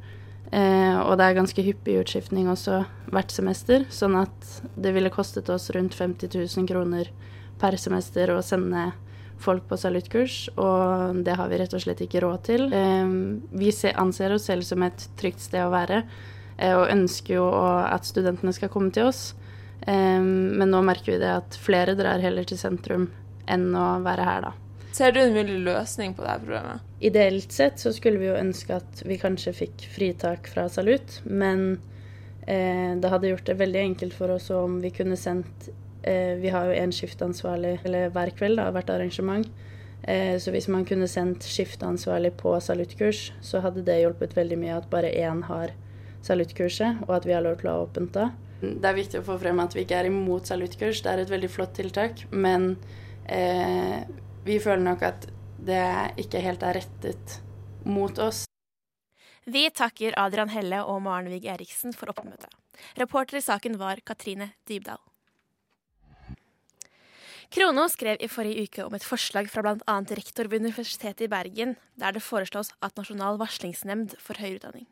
Eh, 0.50 0.98
og 0.98 1.14
det 1.14 1.28
er 1.28 1.38
ganske 1.38 1.66
hyppig 1.68 2.00
utskiftning 2.02 2.50
også 2.50 2.80
hvert 3.14 3.30
semester, 3.30 3.86
sånn 3.86 4.18
at 4.18 4.50
det 4.74 4.98
ville 4.98 5.14
kostet 5.14 5.46
oss 5.46 5.70
rundt 5.78 5.94
50 5.94 6.34
000 6.34 6.66
kroner 6.66 7.14
per 7.62 7.78
semester 7.78 8.34
å 8.34 8.42
sende 8.42 8.88
folk 9.42 9.68
på 9.70 9.78
saluttkurs, 9.78 10.48
og 10.58 11.22
det 11.26 11.36
har 11.38 11.50
vi 11.50 11.60
rett 11.60 11.74
og 11.76 11.82
slett 11.84 12.02
ikke 12.04 12.22
råd 12.24 12.44
til. 12.48 12.66
Eh, 12.74 13.12
vi 13.60 13.72
anser 13.94 14.34
oss 14.34 14.48
selv 14.50 14.66
som 14.66 14.84
et 14.86 15.08
trygt 15.20 15.44
sted 15.44 15.64
å 15.64 15.72
være, 15.74 16.02
eh, 16.56 16.74
og 16.74 16.90
ønsker 16.92 17.38
jo 17.38 17.48
at 17.82 18.08
studentene 18.08 18.54
skal 18.56 18.72
komme 18.72 18.94
til 18.94 19.10
oss. 19.10 19.34
Eh, 19.82 20.20
men 20.20 20.70
nå 20.70 20.82
merker 20.82 21.14
vi 21.14 21.22
det 21.22 21.34
at 21.40 21.58
flere 21.62 21.96
drar 21.98 22.22
heller 22.22 22.44
til 22.48 22.58
sentrum 22.60 23.10
enn 23.48 23.70
å 23.74 23.90
være 24.04 24.26
her, 24.28 24.48
da. 24.48 24.54
Ser 24.92 25.12
du 25.12 25.20
en 25.20 25.34
mulig 25.34 25.60
løsning 25.62 26.14
på 26.16 26.24
dette 26.24 26.42
problemet? 26.42 26.86
Ideelt 27.04 27.52
sett 27.54 27.78
så 27.78 27.92
skulle 27.94 28.18
vi 28.18 28.30
jo 28.30 28.38
ønske 28.38 28.80
at 28.80 29.02
vi 29.06 29.18
kanskje 29.20 29.54
fikk 29.54 29.84
fritak 29.94 30.48
fra 30.50 30.66
salut, 30.72 31.20
men 31.24 31.78
eh, 32.46 32.96
det 32.98 33.12
hadde 33.12 33.30
gjort 33.30 33.46
det 33.46 33.58
veldig 33.60 33.82
enkelt 33.92 34.16
for 34.16 34.34
oss 34.34 34.48
om 34.50 34.80
vi 34.82 34.90
kunne 34.96 35.18
sendt 35.20 35.68
Vi 36.02 36.50
har 36.52 36.68
jo 36.68 36.76
én 36.78 36.92
skiftansvarlig 36.94 37.80
eller 37.84 38.12
hver 38.14 38.30
kveld, 38.38 38.60
da, 38.60 38.68
hvert 38.72 38.90
arrangement. 38.94 39.48
Eh, 40.02 40.38
så 40.38 40.50
hvis 40.50 40.68
man 40.68 40.86
kunne 40.86 41.08
sendt 41.10 41.44
skiftansvarlig 41.44 42.32
på 42.38 42.54
saluttkurs, 42.60 43.32
så 43.42 43.62
hadde 43.64 43.84
det 43.86 44.00
hjulpet 44.02 44.36
veldig 44.36 44.58
mye 44.60 44.76
at 44.78 44.90
bare 44.90 45.10
én 45.10 45.42
har 45.48 45.74
saluttkurset, 46.24 47.02
og 47.08 47.16
at 47.18 47.26
vi 47.26 47.34
har 47.34 47.42
lov 47.44 47.58
til 47.58 47.70
å 47.70 47.74
ha 47.74 47.86
åpent 47.86 48.14
da. 48.14 48.28
Det 48.60 48.88
er 48.88 48.96
viktig 48.96 49.20
å 49.20 49.26
få 49.26 49.38
frem 49.42 49.60
at 49.62 49.74
vi 49.74 49.84
ikke 49.84 49.98
er 50.00 50.10
imot 50.10 50.50
saluttkurs, 50.50 51.02
det 51.02 51.12
er 51.12 51.22
et 51.22 51.32
veldig 51.32 51.50
flott 51.50 51.74
tiltak. 51.78 52.24
Men 52.30 52.72
eh, 53.26 54.00
vi 54.46 54.58
føler 54.62 54.84
nok 54.86 55.04
at 55.06 55.28
det 55.58 55.84
ikke 56.22 56.42
helt 56.42 56.62
er 56.62 56.80
rettet 56.80 57.38
mot 57.84 58.18
oss. 58.22 58.44
Vi 59.48 59.64
takker 59.74 60.16
Adrian 60.20 60.50
Helle 60.52 60.82
og 60.84 61.00
Maren 61.02 61.30
Vig 61.32 61.46
Eriksen 61.48 61.94
for 61.96 62.12
oppmøtet. 62.12 62.50
Reporter 63.00 63.40
i 63.40 63.42
saken 63.42 63.78
var 63.80 64.02
Katrine 64.06 64.52
Dybdahl. 64.68 65.00
Krono 67.48 67.86
skrev 67.88 68.20
i 68.20 68.28
forrige 68.28 68.66
uke 68.66 68.84
om 68.84 68.92
et 68.92 69.04
forslag 69.08 69.46
fra 69.48 69.62
bl.a. 69.64 69.94
rektor 70.12 70.50
ved 70.52 70.60
Universitetet 70.60 71.24
i 71.24 71.30
Bergen, 71.32 71.76
der 71.96 72.12
det 72.12 72.20
foreslås 72.20 72.74
at 72.84 72.98
Nasjonal 73.00 73.38
varslingsnemnd 73.40 74.18
for 74.20 74.36
høyere 74.36 74.58
utdanning. 74.58 74.84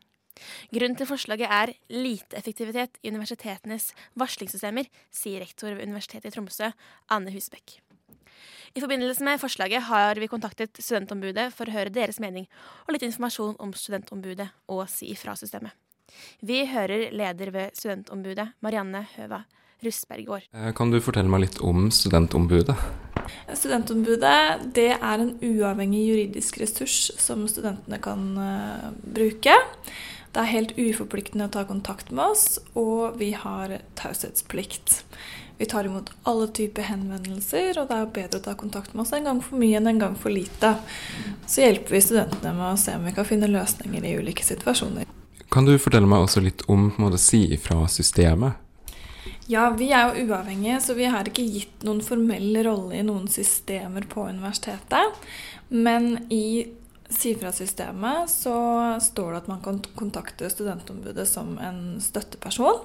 Grunnen 0.72 0.96
til 0.96 1.08
forslaget 1.08 1.52
er 1.52 1.74
lite 1.92 2.36
effektivitet 2.36 2.96
i 3.02 3.12
universitetenes 3.12 3.90
varslingssystemer, 4.16 4.88
sier 5.12 5.44
rektor 5.44 5.74
ved 5.74 5.84
Universitetet 5.84 6.30
i 6.30 6.32
Tromsø, 6.32 6.70
Anne 7.12 7.34
Husbekk. 7.34 7.76
I 8.76 8.80
forbindelse 8.80 9.24
med 9.24 9.40
forslaget 9.40 9.84
har 9.90 10.16
vi 10.16 10.28
kontaktet 10.32 10.80
Studentombudet 10.80 11.50
for 11.56 11.68
å 11.68 11.76
høre 11.76 11.92
deres 11.92 12.20
mening 12.24 12.48
og 12.86 12.96
litt 12.96 13.04
informasjon 13.04 13.60
om 13.60 13.76
Studentombudet 13.76 14.48
og 14.72 14.86
Si 14.92 15.12
ifra-systemet. 15.12 15.76
Vi 16.40 16.62
hører 16.72 17.10
leder 17.12 17.52
ved 17.52 17.76
Studentombudet, 17.76 18.48
Marianne 18.64 19.04
Høva 19.12 19.44
Russberggård. 19.84 20.48
Eh, 20.54 20.72
kan 20.76 20.90
du 20.92 21.00
fortelle 21.04 21.30
meg 21.32 21.46
litt 21.46 21.60
om 21.64 21.90
Studentombudet? 21.92 22.76
Studentombudet 23.54 24.66
det 24.76 24.92
er 24.96 25.22
en 25.22 25.34
uavhengig 25.42 26.04
juridisk 26.06 26.60
ressurs 26.62 27.10
som 27.20 27.46
studentene 27.50 27.98
kan 28.02 28.28
uh, 28.38 28.90
bruke. 29.02 29.56
Det 30.32 30.42
er 30.42 30.52
helt 30.52 30.76
uforpliktende 30.76 31.48
å 31.48 31.52
ta 31.52 31.64
kontakt 31.64 32.12
med 32.12 32.36
oss, 32.36 32.58
og 32.76 33.16
vi 33.20 33.30
har 33.36 33.78
taushetsplikt. 33.98 35.00
Vi 35.56 35.64
tar 35.64 35.88
imot 35.88 36.10
alle 36.28 36.50
typer 36.52 36.84
henvendelser, 36.90 37.78
og 37.80 37.88
det 37.88 37.96
er 37.96 38.10
bedre 38.18 38.40
å 38.42 38.44
ta 38.44 38.52
kontakt 38.60 38.92
med 38.92 39.06
oss 39.06 39.14
en 39.16 39.24
gang 39.24 39.40
for 39.40 39.56
mye 39.56 39.78
enn 39.80 39.88
en 39.88 40.02
gang 40.02 40.18
for 40.20 40.34
lite. 40.34 40.74
Så 41.48 41.64
hjelper 41.64 41.96
vi 41.96 42.02
studentene 42.04 42.52
med 42.58 42.74
å 42.74 42.80
se 42.80 42.98
om 42.98 43.08
vi 43.08 43.14
kan 43.16 43.28
finne 43.28 43.48
løsninger 43.48 44.04
i 44.04 44.12
ulike 44.20 44.44
situasjoner. 44.44 45.08
Kan 45.48 45.64
du 45.64 45.72
fortelle 45.80 46.10
meg 46.10 46.26
også 46.26 46.44
litt 46.44 46.66
om 46.68 46.90
på 46.90 47.00
en 47.00 47.06
måte, 47.06 47.22
si 47.22 47.46
ifra 47.56 47.86
systemet? 47.88 48.60
Ja, 49.50 49.68
vi 49.70 49.92
er 49.94 50.10
jo 50.10 50.26
uavhengige, 50.26 50.80
så 50.82 50.96
vi 50.98 51.06
har 51.10 51.28
ikke 51.28 51.44
gitt 51.46 51.84
noen 51.86 52.02
formell 52.04 52.56
rolle 52.66 52.98
i 52.98 53.04
noen 53.06 53.28
systemer 53.30 54.06
på 54.10 54.26
universitetet. 54.26 55.22
Men 55.68 56.26
i 56.32 56.66
Sifra-systemet 57.08 58.30
så 58.30 58.56
står 59.02 59.32
det 59.32 59.38
at 59.44 59.48
man 59.50 59.62
kan 59.62 59.78
kontakte 59.94 60.50
studentombudet 60.50 61.28
som 61.30 61.54
en 61.62 62.00
støtteperson. 62.02 62.82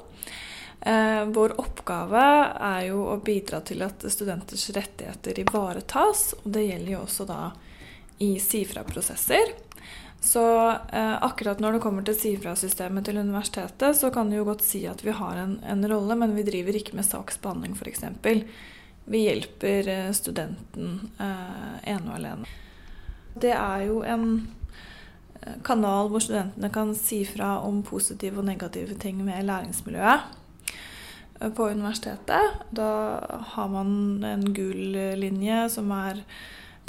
Eh, 0.81 1.25
vår 1.25 1.55
oppgave 1.61 2.21
er 2.57 2.85
jo 2.89 3.03
å 3.09 3.17
bidra 3.21 3.61
til 3.65 3.81
at 3.85 4.05
studenters 4.13 4.69
rettigheter 4.77 5.41
ivaretas. 5.41 6.31
Og 6.43 6.53
det 6.53 6.67
gjelder 6.67 6.95
jo 6.95 7.03
også 7.05 7.27
da 7.29 7.41
i 8.21 8.35
SIFRA-prosesser. 8.41 9.55
Så 10.21 10.69
eh, 10.69 11.23
akkurat 11.23 11.59
når 11.59 11.73
det 11.73 11.81
kommer 11.81 12.05
til 12.05 12.13
SIFRA-systemet 12.13 13.07
til 13.07 13.17
universitetet, 13.17 13.97
så 13.97 14.11
kan 14.13 14.29
du 14.29 14.35
jo 14.37 14.45
godt 14.45 14.61
si 14.61 14.83
at 14.85 15.01
vi 15.01 15.15
har 15.17 15.39
en, 15.41 15.55
en 15.65 15.81
rolle, 15.89 16.15
men 16.15 16.35
vi 16.37 16.45
driver 16.45 16.77
ikke 16.77 16.93
med 16.93 17.07
saksbehandling 17.07 17.73
f.eks. 17.73 18.05
Vi 19.09 19.23
hjelper 19.25 19.87
eh, 19.89 20.11
studenten 20.13 21.09
eh, 21.17 21.89
ene 21.89 22.05
og 22.05 22.15
alene. 22.19 22.45
Det 23.33 23.53
er 23.55 23.87
jo 23.87 24.03
en 24.05 24.27
eh, 25.41 25.57
kanal 25.65 26.13
hvor 26.13 26.21
studentene 26.21 26.69
kan 26.69 26.93
si 26.95 27.23
fra 27.25 27.57
om 27.65 27.81
positive 27.83 28.43
og 28.43 28.47
negative 28.51 28.95
ting 29.01 29.25
med 29.25 29.49
læringsmiljøet 29.49 30.37
på 31.57 31.71
universitetet. 31.73 32.61
Da 32.69 32.91
har 33.55 33.67
man 33.73 34.21
en 34.21 34.53
gul 34.53 34.93
linje 35.17 35.69
som 35.73 35.89
er 35.97 36.21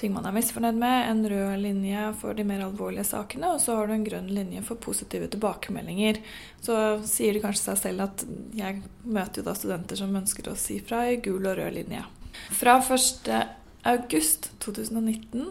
ting 0.00 0.10
man 0.14 0.26
er 0.26 0.32
misfornøyd 0.34 0.76
med, 0.78 1.10
en 1.10 1.28
rød 1.30 1.58
linje 1.62 2.14
for 2.20 2.30
de 2.36 2.44
mer 2.46 2.60
alvorlige 2.64 3.04
sakene, 3.06 3.46
og 3.54 3.60
så 3.62 3.70
har 3.78 3.84
du 3.86 3.92
en 3.94 4.06
grønn 4.06 4.30
linje 4.34 4.60
for 4.66 4.76
positive 4.82 5.26
tilbakemeldinger. 5.32 6.14
Så 6.64 6.74
sier 7.08 7.32
det 7.34 7.44
kanskje 7.44 7.68
seg 7.68 7.76
selv 7.84 7.98
at 8.08 8.16
jeg 8.58 8.72
møter 9.04 9.36
jo 9.40 9.46
da 9.46 9.54
studenter 9.58 9.96
som 10.00 10.20
ønsker 10.22 10.44
å 10.50 10.58
si 10.58 10.76
fra 10.82 10.98
i 11.10 11.22
gul 11.22 11.42
og 11.46 11.56
rød 11.60 11.72
linje. 11.78 12.02
Fra 12.56 12.72
1.8.2019 12.80 15.42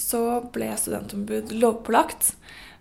så 0.00 0.20
ble 0.52 0.76
studentombud 0.76 1.46
lovpålagt. 1.56 2.22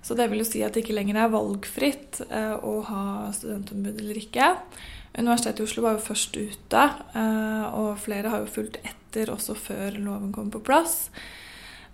Så 0.01 0.15
det 0.15 0.29
vil 0.31 0.43
jo 0.43 0.48
si 0.48 0.62
at 0.63 0.75
det 0.75 0.86
ikke 0.86 0.96
lenger 0.96 1.19
er 1.19 1.34
valgfritt 1.34 2.22
eh, 2.29 2.55
å 2.55 2.79
ha 2.88 3.03
studentombud 3.36 4.00
eller 4.00 4.22
ikke. 4.22 4.53
Universitetet 5.17 5.60
i 5.60 5.65
Oslo 5.65 5.84
var 5.84 5.98
jo 5.98 6.05
først 6.05 6.38
ute, 6.38 6.86
eh, 7.19 7.65
og 7.75 8.00
flere 8.00 8.31
har 8.31 8.46
jo 8.46 8.53
fulgt 8.53 8.79
etter 8.79 8.98
også 9.15 9.55
før 9.57 9.97
loven 9.99 10.31
kom 10.35 10.49
på 10.51 10.61
plass. 10.61 11.09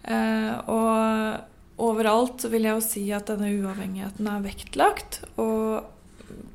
Eh, 0.04 0.54
og 0.70 1.82
overalt 1.82 2.46
vil 2.52 2.68
jeg 2.68 2.78
jo 2.78 2.84
si 2.84 3.06
at 3.16 3.28
denne 3.32 3.52
uavhengigheten 3.56 4.28
er 4.28 4.44
vektlagt. 4.46 5.24
Og 5.38 5.86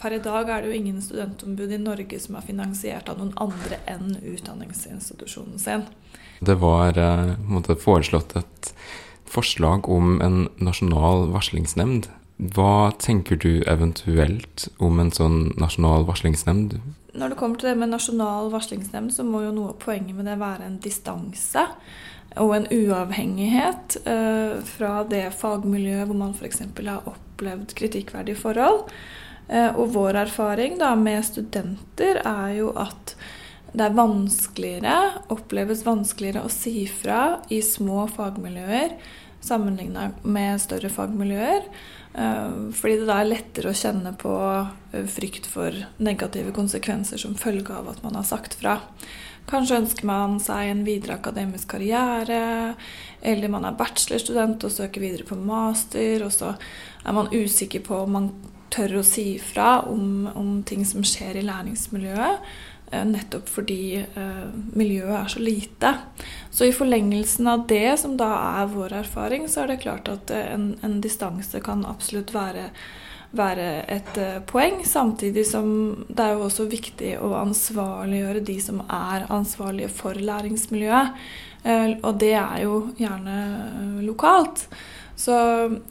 per 0.01 0.17
i 0.17 0.23
dag 0.23 0.49
er 0.49 0.63
det 0.63 0.71
jo 0.71 0.79
ingen 0.79 1.01
studentombud 1.03 1.73
i 1.73 1.81
Norge 1.81 2.21
som 2.21 2.37
er 2.37 2.47
finansiert 2.47 3.09
av 3.09 3.19
noen 3.19 3.35
andre 3.41 3.81
enn 3.91 4.17
utdanningsinstitusjonen 4.21 5.59
sin. 5.59 5.87
Det 6.41 6.57
var 6.61 6.97
eh, 6.99 7.37
måte, 7.49 7.77
foreslått 7.77 8.37
et 8.41 8.73
forslag 9.31 9.89
om 9.89 10.19
en 10.25 10.49
nasjonal 10.59 11.29
varslingsnemnd 11.31 12.09
hva 12.41 12.89
tenker 12.97 13.37
du 13.37 13.61
eventuelt 13.69 14.69
om 14.81 15.01
en 15.03 15.11
sånn 15.13 15.51
nasjonal 15.61 16.07
varslingsnemnd? 16.09 16.79
Når 17.13 17.33
det 17.33 17.39
kommer 17.41 17.59
til 17.59 17.71
det 17.71 17.79
med 17.81 17.91
nasjonal 17.91 18.51
varslingsnemnd, 18.53 19.13
så 19.15 19.27
må 19.27 19.43
jo 19.45 19.55
noe 19.55 19.73
av 19.73 19.81
poenget 19.83 20.15
med 20.17 20.29
det 20.31 20.39
være 20.41 20.69
en 20.69 20.79
distanse 20.83 21.65
og 22.39 22.53
en 22.55 22.69
uavhengighet 22.71 23.97
eh, 24.07 24.61
fra 24.77 25.01
det 25.11 25.25
fagmiljøet 25.41 26.07
hvor 26.07 26.21
man 26.21 26.37
f.eks. 26.37 26.63
har 26.63 27.09
opplevd 27.11 27.75
kritikkverdige 27.79 28.39
forhold. 28.39 28.85
Eh, 29.49 29.75
og 29.75 29.91
vår 29.97 30.23
erfaring 30.27 30.79
da 30.79 30.93
med 30.99 31.25
studenter 31.27 32.23
er 32.23 32.57
jo 32.61 32.71
at 32.79 33.17
det 33.71 33.87
er 33.87 33.95
vanskeligere, 33.95 34.95
oppleves 35.31 35.85
vanskeligere 35.87 36.43
å 36.43 36.51
si 36.51 36.87
fra 36.91 37.41
i 37.55 37.61
små 37.63 38.07
fagmiljøer 38.11 38.97
sammenligna 39.45 40.11
med 40.23 40.61
større 40.63 40.91
fagmiljøer. 40.93 41.67
Eh, 42.15 42.53
fordi 42.75 43.01
det 43.01 43.09
da 43.09 43.21
er 43.23 43.31
lettere 43.31 43.71
å 43.71 43.77
kjenne 43.77 44.13
på 44.19 44.35
eh, 44.93 45.07
frykt 45.07 45.49
for 45.51 45.75
negative 46.03 46.55
konsekvenser 46.57 47.21
som 47.23 47.39
følge 47.39 47.75
av 47.75 47.93
at 47.93 48.05
man 48.07 48.19
har 48.19 48.27
sagt 48.27 48.59
fra. 48.61 48.79
Kanskje 49.51 49.81
ønsker 49.81 50.07
man 50.07 50.39
seg 50.43 50.71
en 50.71 50.85
videre 50.87 51.17
akademisk 51.17 51.73
karriere, 51.73 52.77
eller 53.23 53.51
man 53.51 53.67
er 53.67 53.79
bachelorstudent 53.79 54.67
og 54.67 54.75
søker 54.75 55.03
videre 55.03 55.27
på 55.27 55.39
master, 55.39 56.23
og 56.27 56.35
så 56.35 56.53
er 56.55 57.17
man 57.17 57.33
usikker 57.33 57.83
på 57.87 58.03
om 58.05 58.15
man 58.19 58.29
tør 58.71 59.01
å 59.01 59.07
si 59.07 59.33
fra 59.43 59.81
om, 59.91 60.29
om 60.39 60.61
ting 60.67 60.85
som 60.87 61.03
skjer 61.07 61.41
i 61.41 61.47
læringsmiljøet. 61.47 62.51
Eh, 62.91 63.05
nettopp 63.07 63.49
fordi 63.49 64.01
eh, 64.03 64.47
miljøet 64.75 65.15
er 65.15 65.29
så 65.31 65.43
lite. 65.43 65.93
Så 66.51 66.67
i 66.67 66.75
forlengelsen 66.75 67.47
av 67.47 67.69
det, 67.71 67.99
som 68.03 68.17
da 68.19 68.31
er 68.63 68.73
vår 68.73 68.97
erfaring, 69.05 69.47
så 69.49 69.63
er 69.63 69.71
det 69.71 69.83
klart 69.85 70.11
at 70.11 70.33
eh, 70.35 70.49
en, 70.57 70.73
en 70.83 70.97
distanse 71.03 71.63
kan 71.63 71.85
absolutt 71.87 72.35
være, 72.35 72.67
være 73.31 73.69
et 73.95 74.19
poeng. 74.51 74.83
Samtidig 74.83 75.47
som 75.47 75.71
det 76.09 76.25
er 76.25 76.35
jo 76.35 76.49
også 76.49 76.67
viktig 76.73 77.15
å 77.23 77.37
ansvarliggjøre 77.45 78.43
de 78.51 78.59
som 78.65 78.83
er 78.89 79.29
ansvarlige 79.31 79.93
for 79.95 80.19
læringsmiljøet. 80.19 81.23
Og 82.01 82.15
det 82.17 82.33
er 82.41 82.63
jo 82.65 82.77
gjerne 82.97 83.37
lokalt. 84.01 84.65
Så 85.21 85.37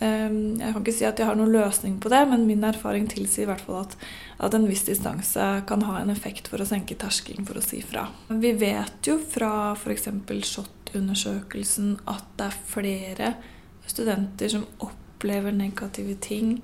eh, 0.01 0.31
jeg 0.31 0.73
kan 0.73 0.81
ikke 0.81 0.95
si 0.95 1.05
at 1.05 1.19
jeg 1.21 1.29
har 1.29 1.37
noen 1.37 1.53
løsning 1.53 1.99
på 2.01 2.09
det, 2.09 2.23
men 2.31 2.47
min 2.47 2.65
erfaring 2.65 3.05
tilsier 3.11 3.45
i 3.45 3.49
hvert 3.51 3.61
fall 3.65 3.83
at, 3.83 3.95
at 4.41 4.55
en 4.57 4.65
viss 4.69 4.87
distanse 4.87 5.49
kan 5.69 5.85
ha 5.85 5.99
en 5.99 6.09
effekt 6.13 6.49
for 6.49 6.61
å 6.61 6.67
senke 6.67 6.97
terskelen 6.97 7.45
for 7.45 7.59
å 7.59 7.63
si 7.65 7.83
fra. 7.85 8.07
Vi 8.29 8.55
vet 8.57 9.05
jo 9.05 9.19
fra 9.21 9.75
f.eks. 9.75 10.09
SHoT-undersøkelsen 10.49 11.99
at 12.09 12.25
det 12.39 12.49
er 12.49 12.61
flere 12.71 13.33
studenter 13.89 14.49
som 14.55 14.65
opplever 14.85 15.53
negative 15.53 16.17
ting 16.23 16.57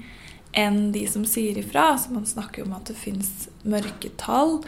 enn 0.56 0.90
de 0.96 1.04
som 1.12 1.26
sier 1.28 1.60
ifra. 1.60 1.92
Så 2.02 2.16
man 2.16 2.26
snakker 2.26 2.64
jo 2.64 2.70
om 2.70 2.76
at 2.80 2.90
det 2.90 2.98
fins 2.98 3.50
mørketall. 3.68 4.62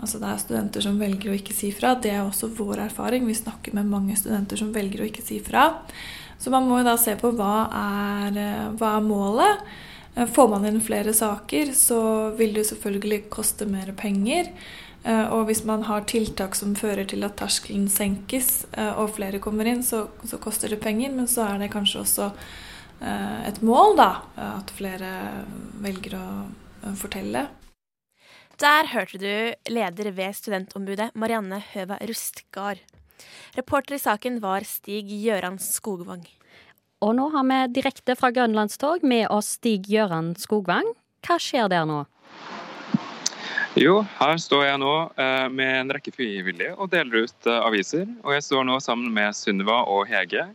Altså 0.00 0.18
det 0.18 0.30
er 0.30 0.42
studenter 0.42 0.82
som 0.88 0.98
velger 0.98 1.30
å 1.30 1.38
ikke 1.38 1.54
si 1.54 1.70
fra. 1.74 1.94
Det 1.94 2.10
er 2.16 2.24
også 2.24 2.50
vår 2.56 2.88
erfaring. 2.88 3.28
Vi 3.28 3.38
snakker 3.38 3.76
med 3.76 3.92
mange 3.92 4.16
studenter 4.18 4.58
som 4.58 4.74
velger 4.74 5.04
å 5.04 5.08
ikke 5.12 5.22
si 5.26 5.38
fra. 5.44 5.68
Så 6.44 6.52
man 6.52 6.68
må 6.68 6.82
jo 6.82 6.86
da 6.86 6.98
se 7.00 7.16
på 7.16 7.30
hva 7.38 7.54
er, 7.72 8.38
hva 8.76 8.96
er 8.98 9.06
målet. 9.06 9.62
Får 10.36 10.50
man 10.52 10.66
inn 10.68 10.82
flere 10.84 11.14
saker, 11.16 11.72
så 11.74 12.00
vil 12.36 12.52
det 12.54 12.66
selvfølgelig 12.68 13.22
koste 13.32 13.66
mer 13.66 13.88
penger. 13.96 14.52
Og 15.32 15.48
hvis 15.48 15.64
man 15.66 15.82
har 15.88 16.04
tiltak 16.08 16.54
som 16.54 16.76
fører 16.78 17.08
til 17.08 17.24
at 17.26 17.34
terskelen 17.40 17.88
senkes 17.90 18.68
og 18.94 19.16
flere 19.16 19.40
kommer 19.42 19.66
inn, 19.72 19.82
så, 19.82 20.04
så 20.28 20.38
koster 20.38 20.70
det 20.70 20.78
penger. 20.84 21.10
Men 21.16 21.26
så 21.28 21.48
er 21.48 21.64
det 21.64 21.72
kanskje 21.72 22.04
også 22.04 22.28
Eh, 23.04 23.48
et 23.48 23.60
mål, 23.62 23.96
da. 23.98 24.10
At 24.38 24.72
flere 24.76 25.10
velger 25.84 26.16
å 26.18 26.26
fortelle. 26.98 27.48
Der 28.62 28.90
hørte 28.92 29.18
du 29.18 29.72
leder 29.72 30.12
ved 30.14 30.36
studentombudet 30.38 31.10
Marianne 31.18 31.58
Høva 31.72 31.98
Rustgard. 32.06 32.84
Reporter 33.56 33.96
i 33.96 34.02
saken 34.02 34.40
var 34.42 34.66
Stig 34.68 35.10
Gjøran 35.10 35.60
Skogvang. 35.62 36.24
Og 37.04 37.14
nå 37.18 37.28
har 37.34 37.46
vi 37.50 37.60
direkte 37.80 38.16
fra 38.16 38.32
Grønlandstog 38.34 39.04
med 39.04 39.28
oss 39.30 39.54
Stig 39.58 39.88
Gjøran 39.92 40.34
Skogvang. 40.40 40.88
Hva 41.24 41.38
skjer 41.40 41.70
der 41.72 41.86
nå? 41.88 42.04
Jo, 43.74 44.02
her 44.20 44.36
står 44.38 44.68
jeg 44.68 44.78
nå 44.78 44.92
eh, 45.18 45.46
med 45.50 45.72
en 45.80 45.94
rekke 45.96 46.12
frivillige 46.14 46.76
og 46.78 46.92
deler 46.92 47.26
ut 47.26 47.48
eh, 47.50 47.62
aviser. 47.66 48.06
Og 48.22 48.36
jeg 48.36 48.46
står 48.46 48.68
nå 48.68 48.78
sammen 48.82 49.10
med 49.16 49.34
Sunniva 49.34 49.80
og 49.90 50.06
Hege, 50.06 50.46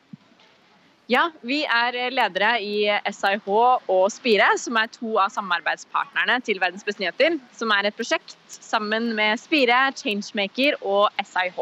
ja, 1.09 1.23
vi 1.41 1.63
er 1.65 1.95
ledere 2.13 2.51
i 2.61 2.83
SIH 3.09 3.47
og 3.49 4.03
Spire, 4.13 4.51
som 4.61 4.77
er 4.77 4.91
to 4.93 5.15
av 5.17 5.31
samarbeidspartnerne 5.33 6.35
til 6.45 6.61
Verdens 6.61 6.85
beste 6.85 7.01
nyheter. 7.01 7.39
Som 7.57 7.73
er 7.73 7.89
et 7.89 7.97
prosjekt 7.97 8.37
sammen 8.53 9.15
med 9.17 9.41
Spire, 9.41 9.87
Changemaker 9.97 10.77
og 10.85 11.09
SIH. 11.25 11.57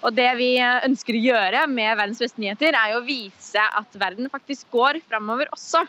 Og 0.00 0.14
det 0.16 0.30
vi 0.38 0.54
ønsker 0.60 1.16
å 1.16 1.20
gjøre 1.20 1.66
med 1.68 1.92
Verdens 1.98 2.20
beste 2.22 2.40
nyheter, 2.40 2.72
er 2.72 2.96
å 2.96 3.04
vise 3.04 3.60
at 3.60 3.96
verden 4.00 4.30
faktisk 4.32 4.70
går 4.72 5.02
framover 5.04 5.50
også. 5.52 5.84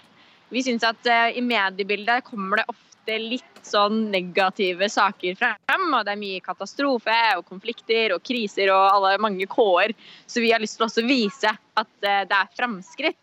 Vi 0.51 0.63
syns 0.65 0.83
at 0.83 1.07
eh, 1.07 1.37
i 1.39 1.43
mediebildet 1.45 2.25
kommer 2.27 2.59
det 2.59 2.67
ofte 2.73 3.15
litt 3.21 3.61
sånn 3.63 4.09
negative 4.11 4.89
saker 4.91 5.37
frem. 5.39 5.87
Og 5.95 6.03
det 6.03 6.11
er 6.11 6.19
mye 6.19 6.43
katastrofe 6.43 7.15
og 7.37 7.47
konflikter 7.47 8.17
og 8.17 8.25
kriser 8.27 8.73
og 8.75 8.89
alle 8.97 9.15
mange 9.23 9.47
K-er. 9.47 9.95
Så 10.27 10.43
vi 10.43 10.51
har 10.51 10.59
lyst 10.59 10.75
til 10.79 10.89
også 10.89 11.05
å 11.05 11.07
vise 11.07 11.55
at 11.55 11.93
eh, 12.03 12.25
det 12.27 12.41
er 12.41 12.53
framskritt. 12.59 13.19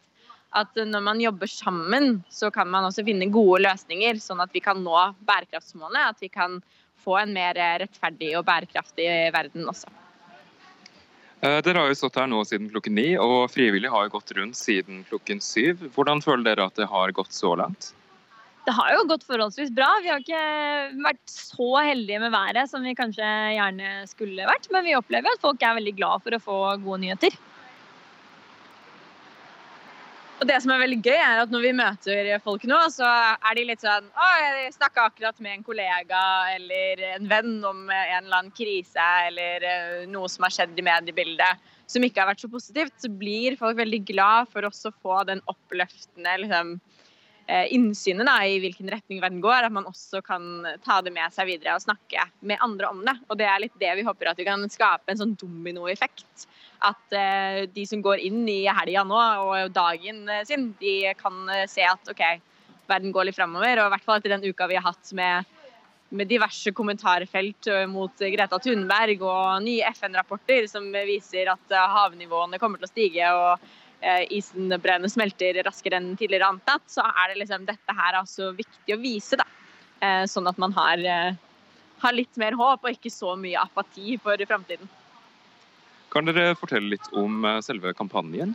At 0.56 0.72
når 0.80 1.04
man 1.04 1.20
jobber 1.20 1.52
sammen, 1.52 2.22
så 2.32 2.48
kan 2.48 2.72
man 2.72 2.88
også 2.88 3.04
finne 3.04 3.28
gode 3.28 3.60
løsninger, 3.66 4.16
sånn 4.24 4.40
at 4.40 4.56
vi 4.56 4.64
kan 4.64 4.80
nå 4.80 4.96
bærekraftsmålene. 5.28 6.08
At 6.16 6.24
vi 6.24 6.32
kan 6.32 6.62
få 7.04 7.20
en 7.20 7.36
mer 7.36 7.60
rettferdig 7.84 8.32
og 8.40 8.48
bærekraftig 8.48 9.10
verden 9.36 9.68
også. 9.68 9.97
Eh, 11.40 11.60
dere 11.62 11.78
har 11.78 11.92
jo 11.92 11.98
stått 12.00 12.18
her 12.18 12.26
nå 12.30 12.42
siden 12.48 12.70
klokken 12.72 12.96
ni, 12.98 13.12
og 13.20 13.50
frivillige 13.52 13.92
har 13.92 14.08
jo 14.08 14.16
gått 14.16 14.34
rundt 14.38 14.58
siden 14.58 15.04
klokken 15.10 15.42
syv. 15.44 15.86
Hvordan 15.94 16.24
føler 16.24 16.50
dere 16.50 16.66
at 16.66 16.78
det 16.80 16.90
har 16.90 17.14
gått 17.14 17.32
så 17.36 17.54
langt? 17.58 17.92
det 18.68 18.74
har 18.76 18.92
jo 18.92 19.04
gått 19.08 19.24
forholdsvis 19.24 19.70
bra. 19.72 19.88
Vi 20.04 20.10
har 20.12 20.20
ikke 20.20 21.00
vært 21.00 21.22
så 21.32 21.68
heldige 21.86 22.20
med 22.20 22.34
været 22.34 22.68
som 22.68 22.84
vi 22.84 22.96
kanskje 22.98 23.28
gjerne 23.56 24.02
skulle 24.10 24.48
vært. 24.48 24.68
Men 24.74 24.84
vi 24.84 24.96
opplever 24.98 25.32
at 25.32 25.44
folk 25.44 25.62
er 25.64 25.78
veldig 25.78 25.94
glad 25.96 26.24
for 26.24 26.36
å 26.36 26.42
få 26.42 26.58
gode 26.84 27.00
nyheter. 27.06 27.38
Og 30.38 30.46
det 30.46 30.58
som 30.62 30.70
er 30.70 30.82
veldig 30.84 30.98
gøy, 31.02 31.16
er 31.18 31.40
at 31.42 31.50
når 31.50 31.64
vi 31.64 31.70
møter 31.74 32.28
folk 32.44 32.62
nå, 32.70 32.78
så 32.94 33.06
er 33.34 33.58
de 33.58 33.64
litt 33.66 33.82
sånn 33.82 34.06
Å, 34.06 34.26
jeg 34.38 34.76
snakka 34.76 35.08
akkurat 35.08 35.40
med 35.42 35.56
en 35.56 35.64
kollega 35.66 36.20
eller 36.54 37.02
en 37.16 37.26
venn 37.30 37.56
om 37.66 37.80
en 37.90 38.20
eller 38.20 38.36
annen 38.36 38.52
krise 38.54 39.08
eller 39.26 39.66
eh, 39.66 40.04
noe 40.10 40.30
som 40.30 40.46
har 40.46 40.54
skjedd 40.54 40.78
i 40.78 40.86
mediebildet 40.86 41.74
som 41.88 42.04
ikke 42.04 42.22
har 42.22 42.30
vært 42.30 42.44
så 42.44 42.50
positivt. 42.52 42.94
Så 43.00 43.10
blir 43.10 43.56
folk 43.58 43.78
veldig 43.80 44.02
glad 44.12 44.50
for 44.52 44.68
oss 44.68 44.84
å 44.86 44.94
få 45.02 45.22
den 45.26 45.42
oppløftende 45.50 46.36
liksom, 46.44 46.74
innsynet 47.48 48.26
da, 48.28 48.34
i 48.44 48.58
hvilken 48.60 48.90
retning 48.92 49.22
verden 49.22 49.40
går, 49.40 49.64
at 49.64 49.72
man 49.72 49.86
også 49.88 50.20
kan 50.24 50.66
ta 50.84 50.98
det 51.04 51.14
med 51.14 51.32
seg 51.32 51.48
videre 51.48 51.78
og 51.78 51.84
snakke 51.84 52.26
med 52.44 52.60
andre 52.64 52.90
om 52.92 53.00
det. 53.06 53.14
Og 53.28 53.38
det 53.40 53.46
er 53.48 53.62
litt 53.62 53.78
det 53.80 53.94
vi 53.96 54.04
håper 54.04 54.32
at 54.32 54.40
vi 54.40 54.46
kan 54.48 54.66
skape 54.68 55.12
en 55.12 55.22
sånn 55.22 55.36
dominoeffekt. 55.40 56.44
At 56.84 57.16
uh, 57.16 57.64
de 57.72 57.86
som 57.88 58.04
går 58.04 58.20
inn 58.28 58.44
i 58.52 58.60
helga 58.68 59.06
nå 59.08 59.22
og 59.46 59.72
dagen 59.74 60.28
sin, 60.46 60.72
de 60.82 61.14
kan 61.18 61.48
se 61.70 61.86
at 61.88 62.12
OK, 62.12 62.22
verden 62.90 63.16
går 63.16 63.30
litt 63.30 63.40
framover. 63.40 63.80
Og 63.80 63.88
i 63.88 63.96
hvert 63.96 64.04
fall 64.04 64.20
etter 64.20 64.36
den 64.36 64.44
uka 64.44 64.68
vi 64.68 64.76
har 64.76 64.90
hatt 64.90 65.16
med, 65.16 65.48
med 66.12 66.28
diverse 66.28 66.72
kommentarfelt 66.76 67.72
mot 67.88 68.28
Greta 68.36 68.60
Thunberg 68.60 69.24
og 69.24 69.64
nye 69.64 69.88
FN-rapporter 69.96 70.68
som 70.68 70.92
viser 70.92 71.48
at 71.52 71.76
havnivåene 71.96 72.60
kommer 72.60 72.80
til 72.80 72.88
å 72.88 72.92
stige. 72.92 73.32
og 73.32 73.86
Eh, 74.00 74.24
isenbrennet 74.38 75.10
smelter 75.10 75.56
raskere 75.66 75.98
enn 75.98 76.12
tidligere 76.16 76.46
antatt, 76.46 76.84
så 76.86 77.02
er 77.02 77.32
det 77.32 77.40
liksom 77.40 77.64
dette 77.66 77.94
her 77.98 78.20
altså 78.20 78.52
viktig 78.54 78.94
å 78.94 79.00
vise. 79.02 79.36
da. 79.36 79.46
Eh, 80.00 80.24
sånn 80.30 80.46
at 80.46 80.58
man 80.58 80.72
har, 80.72 80.98
eh, 80.98 81.34
har 81.98 82.12
litt 82.12 82.36
mer 82.36 82.52
håp 82.52 82.84
og 82.84 82.90
ikke 82.94 83.10
så 83.10 83.34
mye 83.36 83.58
apati 83.58 84.16
for 84.22 84.36
framtiden. 84.36 84.88
Kan 86.10 86.24
dere 86.24 86.54
fortelle 86.54 86.94
litt 86.94 87.08
om 87.12 87.42
selve 87.60 87.92
kampanjen? 87.92 88.54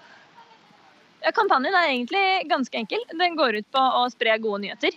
Kampanjen 1.35 1.75
er 1.75 1.87
egentlig 1.87 2.49
ganske 2.49 2.73
enkel. 2.73 2.99
Den 3.11 3.35
går 3.35 3.59
ut 3.59 3.71
på 3.71 3.79
å 3.79 4.09
spre 4.11 4.37
gode 4.39 4.63
nyheter. 4.63 4.91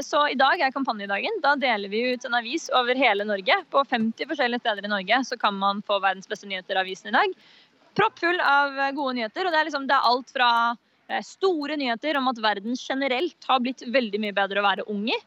Så 0.00 0.30
i 0.30 0.34
dag 0.34 0.60
er 0.60 0.70
kampanjedagen. 0.70 1.42
Da 1.42 1.54
deler 1.56 1.90
vi 1.90 2.14
ut 2.14 2.24
en 2.24 2.34
avis 2.34 2.70
over 2.72 2.94
hele 2.94 3.24
Norge. 3.24 3.52
På 3.68 3.84
50 3.84 4.24
forskjellige 4.24 4.60
steder 4.60 4.84
i 4.84 4.88
Norge 4.88 5.24
så 5.24 5.36
kan 5.36 5.58
man 5.58 5.82
få 5.82 6.00
Verdens 6.00 6.28
beste 6.28 6.46
nyheter-avisen 6.46 7.08
i 7.08 7.18
dag 7.18 7.34
proppfull 7.98 8.40
av 8.40 8.78
eh, 8.78 8.92
gode 8.96 9.16
nyheter. 9.18 9.46
og 9.46 9.52
Det 9.52 9.60
er, 9.60 9.68
liksom, 9.68 9.86
det 9.88 9.96
er 9.96 10.08
alt 10.12 10.32
fra 10.34 10.50
eh, 11.10 11.22
store 11.26 11.78
nyheter 11.80 12.18
om 12.20 12.30
at 12.30 12.42
verden 12.42 12.78
generelt 12.78 13.48
har 13.48 13.62
blitt 13.64 13.84
veldig 13.86 14.22
mye 14.22 14.36
bedre 14.36 14.62
å 14.62 14.66
være 14.66 14.88
ung 14.92 15.06
i, 15.10 15.18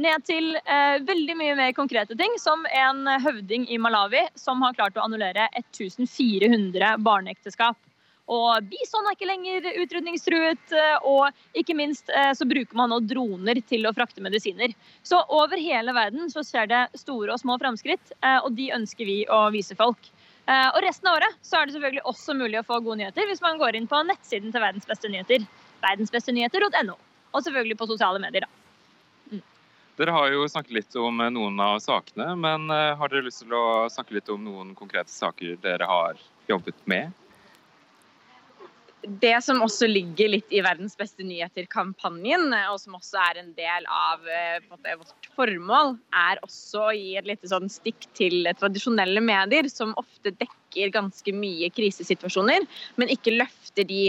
ned 0.00 0.24
til 0.24 0.54
eh, 0.60 1.02
veldig 1.04 1.36
mye 1.36 1.58
mer 1.58 1.76
konkrete 1.76 2.16
ting, 2.16 2.34
som 2.40 2.64
en 2.70 3.04
høvding 3.24 3.68
i 3.68 3.78
Malawi 3.82 4.24
som 4.38 4.62
har 4.64 4.76
klart 4.78 4.98
å 4.98 5.04
annullere 5.04 5.48
1400 5.58 6.96
barneekteskap. 7.04 7.78
Og 8.30 8.68
bison 8.70 9.08
er 9.10 9.16
ikke 9.16 9.26
lenger 9.26 9.64
utrydningstruet. 9.82 10.62
Eh, 10.70 11.08
og 11.10 11.58
ikke 11.58 11.74
minst 11.74 12.12
så 12.38 12.46
bruker 12.46 12.78
man 12.78 12.92
nå 12.94 13.00
droner 13.10 13.58
til 13.66 13.88
å 13.88 13.94
frakte 13.96 14.22
medisiner. 14.22 14.76
Så 15.02 15.18
over 15.26 15.58
hele 15.58 15.96
verden 15.96 16.30
så 16.30 16.44
skjer 16.46 16.70
det 16.70 16.84
store 17.00 17.34
og 17.34 17.42
små 17.42 17.58
framskritt, 17.58 18.14
og 18.44 18.52
de 18.54 18.70
ønsker 18.76 19.08
vi 19.08 19.18
å 19.26 19.48
vise 19.50 19.74
folk. 19.74 20.12
Eh, 20.50 20.68
og 20.74 20.80
resten 20.82 21.06
av 21.06 21.20
året 21.20 21.36
så 21.46 21.60
er 21.60 21.68
det 21.68 21.76
selvfølgelig 21.76 22.06
også 22.10 22.34
mulig 22.34 22.58
å 22.58 22.66
få 22.66 22.80
gode 22.82 22.98
nyheter 23.02 23.28
hvis 23.28 23.42
man 23.44 23.60
går 23.60 23.76
inn 23.78 23.86
på 23.90 24.00
nettsiden 24.08 24.50
til 24.50 24.64
Verdens 24.64 24.88
beste 24.88 25.10
nyheter. 25.12 25.44
Verdensbestenyheter.no. 25.84 26.96
Og 27.30 27.44
selvfølgelig 27.46 27.76
på 27.78 27.86
sosiale 27.92 28.18
medier, 28.22 28.46
da. 28.46 28.50
Mm. 29.30 29.44
Dere 30.00 30.16
har 30.16 30.32
jo 30.34 30.48
snakket 30.50 30.74
litt 30.80 30.98
om 30.98 31.22
eh, 31.22 31.30
noen 31.36 31.62
av 31.62 31.78
sakene, 31.84 32.32
men 32.40 32.66
eh, 32.74 32.96
har 32.98 33.12
dere 33.12 33.28
lyst 33.28 33.44
til 33.44 33.54
å 33.54 33.86
snakke 33.92 34.18
litt 34.18 34.32
om 34.32 34.42
noen 34.48 34.74
konkrete 34.78 35.12
saker 35.12 35.60
dere 35.62 35.86
har 35.86 36.18
jobbet 36.50 36.82
med? 36.90 37.14
Det 39.02 39.36
som 39.44 39.62
også 39.64 39.88
ligger 39.88 40.28
litt 40.34 40.52
i 40.52 40.60
Verdens 40.64 40.96
beste 40.98 41.24
nyheter-kampanjen, 41.24 42.50
og 42.68 42.76
som 42.82 42.98
også 42.98 43.20
er 43.22 43.40
en 43.40 43.52
del 43.56 43.86
av 43.88 44.26
eh, 44.28 44.58
måte, 44.68 44.96
vårt 45.00 45.28
formål, 45.36 45.94
er 46.12 46.40
også 46.44 46.82
å 46.90 46.96
gi 46.96 47.14
et 47.16 47.28
lite 47.28 47.48
sånn 47.48 47.70
stikk 47.72 48.08
til 48.18 48.50
tradisjonelle 48.60 49.22
medier, 49.24 49.70
som 49.72 49.94
ofte 50.00 50.34
dekker 50.36 50.92
ganske 50.92 51.32
mye 51.32 51.70
krisesituasjoner, 51.72 52.66
men 53.00 53.14
ikke 53.14 53.38
løfter 53.38 53.88
de 53.88 54.02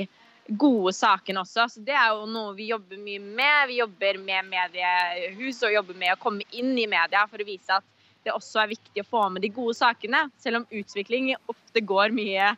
gode 0.60 0.92
sakene 0.98 1.46
også. 1.46 1.70
Så 1.72 1.86
Det 1.88 1.96
er 1.96 2.12
jo 2.12 2.28
noe 2.28 2.56
vi 2.58 2.72
jobber 2.74 3.00
mye 3.00 3.22
med. 3.22 3.70
Vi 3.70 3.80
jobber 3.80 4.20
med 4.20 4.50
mediehus 4.52 5.62
og 5.64 5.76
jobber 5.78 5.96
med 5.96 6.16
å 6.16 6.20
komme 6.20 6.44
inn 6.52 6.74
i 6.76 6.90
media 6.90 7.24
for 7.32 7.40
å 7.40 7.48
vise 7.48 7.80
at 7.80 7.88
det 8.26 8.34
også 8.36 8.64
er 8.64 8.74
viktig 8.76 9.02
å 9.02 9.08
få 9.08 9.24
med 9.34 9.46
de 9.46 9.50
gode 9.54 9.74
sakene, 9.80 10.28
selv 10.42 10.62
om 10.62 10.68
utvikling 10.70 11.32
ofte 11.50 11.82
går 11.82 12.14
mye 12.14 12.52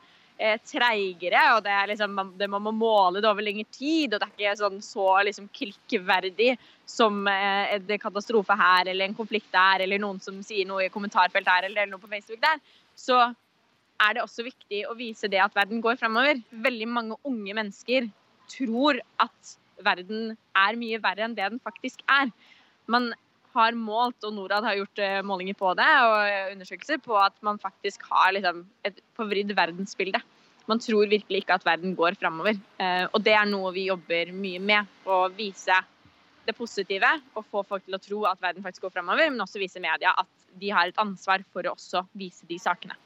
eh, 0.44 0.60
treigere, 0.68 1.44
og 1.56 1.64
det, 1.66 1.72
er 1.74 1.92
liksom, 1.94 2.18
det 2.40 2.50
man 2.52 2.66
må 2.66 2.74
måle 2.76 3.22
det 3.24 3.30
over 3.30 3.46
lengre 3.46 3.66
tid. 3.72 4.14
og 4.14 4.20
Det 4.20 4.28
er 4.28 4.34
ikke 4.34 4.58
sånn 4.60 4.82
så 4.84 5.08
liksom, 5.28 5.48
klikkverdig 5.56 6.54
som 6.90 7.24
eh, 7.32 7.78
en 7.78 7.94
katastrofe 8.02 8.58
her 8.60 8.92
eller 8.92 9.08
en 9.08 9.18
konflikt 9.18 9.52
der, 9.54 9.86
eller 9.86 10.02
noen 10.04 10.20
som 10.24 10.42
sier 10.46 10.68
noe 10.70 10.88
i 10.88 10.94
kommentarfelt 10.94 11.48
her 11.50 11.70
eller 11.70 11.90
noe 11.90 12.02
på 12.02 12.12
Facebook 12.12 12.44
der. 12.44 12.62
Så 13.00 13.22
er 14.04 14.16
det 14.16 14.24
også 14.24 14.46
viktig 14.46 14.84
å 14.90 14.98
vise 15.00 15.30
det 15.32 15.40
at 15.42 15.56
verden 15.56 15.82
går 15.84 16.00
fremover. 16.02 16.42
Veldig 16.66 16.90
mange 16.92 17.20
unge 17.30 17.56
mennesker 17.56 18.10
tror 18.52 19.00
at 19.24 19.58
verden 19.84 20.34
er 20.60 20.80
mye 20.80 21.00
verre 21.02 21.26
enn 21.26 21.36
det 21.38 21.48
den 21.56 21.62
faktisk 21.64 22.04
er. 22.12 22.32
Man 22.92 23.14
har 23.54 23.78
målt, 23.78 24.20
og 24.26 24.36
Norad 24.36 24.66
har 24.68 24.78
gjort 24.80 25.02
eh, 25.04 25.20
målinger 25.26 25.58
på 25.58 25.74
det, 25.78 25.90
og 26.08 26.54
undersøkelser 26.56 27.02
på 27.04 27.18
at 27.22 27.36
man 27.46 27.60
faktisk 27.62 28.06
har 28.10 28.34
liksom, 28.36 28.64
et 28.88 29.00
forvridd 29.18 29.54
verdensbilde. 29.58 30.22
Man 30.70 30.80
tror 30.80 31.10
virkelig 31.12 31.44
ikke 31.44 31.58
at 31.58 31.66
verden 31.68 31.96
går 31.96 32.16
framover. 32.20 32.56
Eh, 32.80 33.06
og 33.10 33.20
det 33.24 33.36
er 33.36 33.50
noe 33.50 33.74
vi 33.76 33.90
jobber 33.90 34.32
mye 34.36 34.62
med. 34.64 34.92
Å 35.06 35.26
vise 35.36 35.80
det 36.44 36.56
positive 36.58 37.10
og 37.38 37.46
få 37.52 37.64
folk 37.68 37.86
til 37.86 37.98
å 37.98 38.02
tro 38.04 38.24
at 38.28 38.42
verden 38.44 38.64
faktisk 38.64 38.88
går 38.88 38.98
framover, 38.98 39.30
men 39.32 39.44
også 39.44 39.62
vise 39.62 39.84
media 39.84 40.16
at 40.18 40.30
de 40.60 40.72
har 40.76 40.90
et 40.90 41.00
ansvar 41.02 41.44
for 41.54 41.68
å 41.68 41.76
også 41.76 42.06
vise 42.20 42.48
de 42.50 42.60
sakene. 42.62 42.98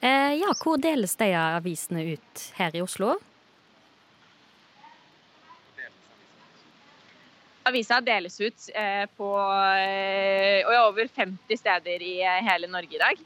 Eh, 0.00 0.36
ja, 0.40 0.52
hvor 0.60 0.80
deles 0.80 1.16
de 1.20 1.32
avisene 1.36 2.04
ut 2.14 2.44
her 2.56 2.76
i 2.76 2.84
Oslo? 2.84 3.16
Avisa 7.66 7.98
deles 8.00 8.36
ut 8.40 8.68
eh, 8.74 9.06
på 9.18 9.28
eh, 9.74 10.68
over 10.86 11.08
50 11.10 11.58
steder 11.58 12.02
i 12.02 12.20
eh, 12.22 12.44
hele 12.46 12.70
Norge 12.70 12.94
i 12.94 13.02
dag. 13.02 13.24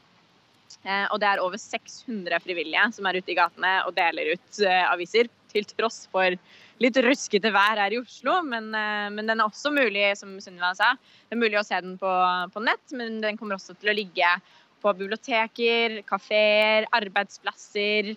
Og 1.11 1.19
det 1.19 1.27
er 1.27 1.41
over 1.43 1.59
600 1.59 2.39
frivillige 2.41 2.83
som 2.95 3.05
er 3.05 3.19
ute 3.19 3.33
i 3.33 3.35
gatene 3.37 3.73
og 3.85 3.91
deler 3.93 4.31
ut 4.33 4.61
aviser. 4.87 5.27
Til 5.51 5.65
tross 5.67 6.05
for 6.09 6.33
litt 6.81 6.97
ruskete 7.03 7.51
vær 7.53 7.77
her 7.77 7.93
i 7.93 7.99
Oslo, 7.99 8.37
men, 8.47 8.69
men 8.71 9.27
den 9.27 9.43
er 9.43 9.43
også 9.43 9.69
mulig, 9.75 10.05
som 10.17 10.31
Sunniva 10.41 10.71
sa, 10.79 10.93
det 11.27 11.35
er 11.35 11.41
mulig 11.41 11.59
å 11.59 11.65
se 11.67 11.75
den 11.83 11.97
på, 11.99 12.13
på 12.55 12.63
nett, 12.63 12.95
men 12.95 13.19
den 13.21 13.37
kommer 13.37 13.59
også 13.59 13.75
til 13.75 13.91
å 13.91 13.97
ligge 13.99 14.31
på 14.81 14.95
biblioteker, 14.95 15.99
kafeer, 16.07 16.87
arbeidsplasser 16.97 18.13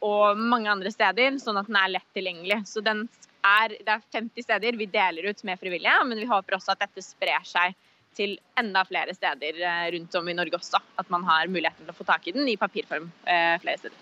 og 0.00 0.40
mange 0.40 0.72
andre 0.72 0.90
steder, 0.90 1.36
sånn 1.44 1.60
at 1.60 1.68
den 1.68 1.78
er 1.78 1.94
lett 1.98 2.10
tilgjengelig. 2.16 2.62
Så 2.72 2.82
den 2.82 3.04
er, 3.44 3.74
det 3.80 3.96
er 3.96 4.04
50 4.16 4.46
steder 4.46 4.78
vi 4.78 4.88
deler 4.90 5.30
ut 5.30 5.44
med 5.44 5.60
frivillige, 5.60 5.98
men 6.08 6.20
vi 6.20 6.28
håper 6.30 6.56
også 6.56 6.74
at 6.74 6.86
dette 6.86 7.04
sprer 7.04 7.44
seg 7.48 7.76
til 8.14 8.36
enda 8.60 8.84
flere 8.86 9.14
steder 9.14 9.60
eh, 9.60 9.90
rundt 9.96 10.14
om 10.18 10.28
i 10.30 10.36
Norge 10.36 10.58
også. 10.58 10.80
At 11.00 11.10
man 11.12 11.26
har 11.28 11.50
muligheten 11.50 11.84
til 11.84 11.94
å 11.94 11.98
få 11.98 12.06
tak 12.08 12.26
i 12.28 12.34
den 12.36 12.48
i 12.50 12.58
papirform 12.60 13.10
eh, 13.26 13.56
flere 13.62 13.80
steder. 13.82 14.00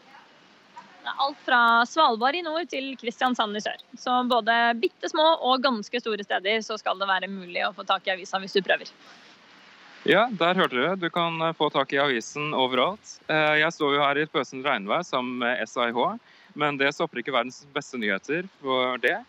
Alt 1.02 1.40
fra 1.42 1.82
Svalbard 1.88 2.36
i 2.38 2.44
nord 2.46 2.68
til 2.70 2.92
Kristiansand 3.00 3.58
i 3.58 3.62
sør. 3.64 3.80
Så 3.98 4.20
både 4.30 4.54
bitte 4.78 5.10
små 5.10 5.24
og 5.48 5.64
ganske 5.64 5.98
store 5.98 6.22
steder 6.22 6.62
så 6.62 6.78
skal 6.78 7.00
det 7.00 7.10
være 7.10 7.30
mulig 7.32 7.64
å 7.66 7.72
få 7.74 7.86
tak 7.88 8.06
i 8.06 8.14
avisa 8.14 8.38
hvis 8.42 8.54
du 8.54 8.62
prøver. 8.62 8.92
Ja, 10.06 10.26
der 10.34 10.58
hørte 10.58 10.76
dere. 10.78 10.94
Du 10.98 11.08
kan 11.14 11.40
eh, 11.40 11.56
få 11.58 11.72
tak 11.74 11.94
i 11.94 12.00
avisen 12.02 12.52
overalt. 12.58 13.18
Jeg 13.28 13.74
står 13.74 13.96
jo 13.96 14.04
her 14.04 14.22
i 14.22 14.28
pøsende 14.30 14.68
regnvær 14.68 15.06
sammen 15.06 15.40
med 15.42 15.62
SAIH, 15.70 16.00
men 16.58 16.78
det 16.78 16.92
stopper 16.94 17.22
ikke 17.22 17.34
verdens 17.34 17.62
beste 17.74 17.98
nyheter 17.98 18.46
for 18.60 18.98
det. 19.02 19.20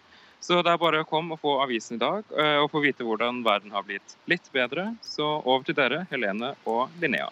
Så 0.44 0.60
det 0.60 0.74
er 0.74 0.80
bare 0.82 1.04
å 1.04 1.08
komme 1.08 1.38
og 1.38 1.40
få 1.40 1.54
avisen 1.64 1.96
i 1.96 2.02
dag 2.02 2.28
eh, 2.36 2.58
og 2.60 2.68
få 2.74 2.82
vite 2.84 3.06
hvordan 3.08 3.40
verden 3.46 3.72
har 3.72 3.86
blitt 3.88 4.18
litt 4.28 4.50
bedre. 4.52 4.90
Så 5.00 5.24
over 5.40 5.64
til 5.64 5.78
dere, 5.78 6.02
Helene 6.12 6.52
og 6.68 6.92
Linnea. 7.00 7.30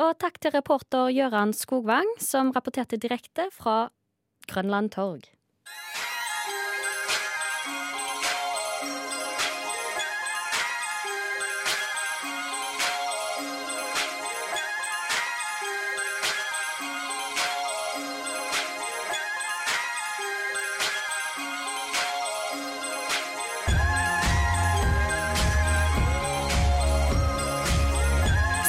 Og 0.00 0.14
takk 0.22 0.38
til 0.40 0.54
reporter 0.54 1.10
Gøran 1.12 1.52
Skogvang, 1.52 2.08
som 2.22 2.54
rapporterte 2.56 2.96
direkte 3.00 3.50
fra 3.52 3.90
Grønland 4.48 4.94
Torg. 4.94 5.28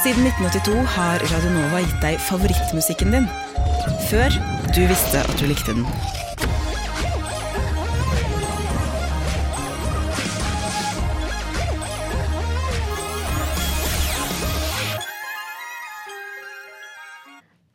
Siden 0.02 0.24
1982 0.26 0.80
har 0.96 1.22
Radionova 1.30 1.78
gitt 1.78 2.00
deg 2.02 2.16
favorittmusikken 2.26 3.12
din. 3.14 3.26
Før 4.08 4.34
du 4.74 4.80
visste 4.90 5.20
at 5.22 5.36
du 5.38 5.44
likte 5.46 5.76
den. 5.76 5.84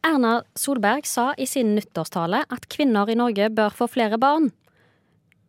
Erna 0.04 0.42
Solberg 0.60 1.08
sa 1.08 1.30
i 1.40 1.48
sin 1.48 1.78
nyttårstale 1.80 2.44
at 2.44 2.68
kvinner 2.68 3.08
i 3.08 3.16
Norge 3.16 3.48
bør 3.56 3.72
få 3.72 3.88
flere 3.96 4.20
barn. 4.20 4.52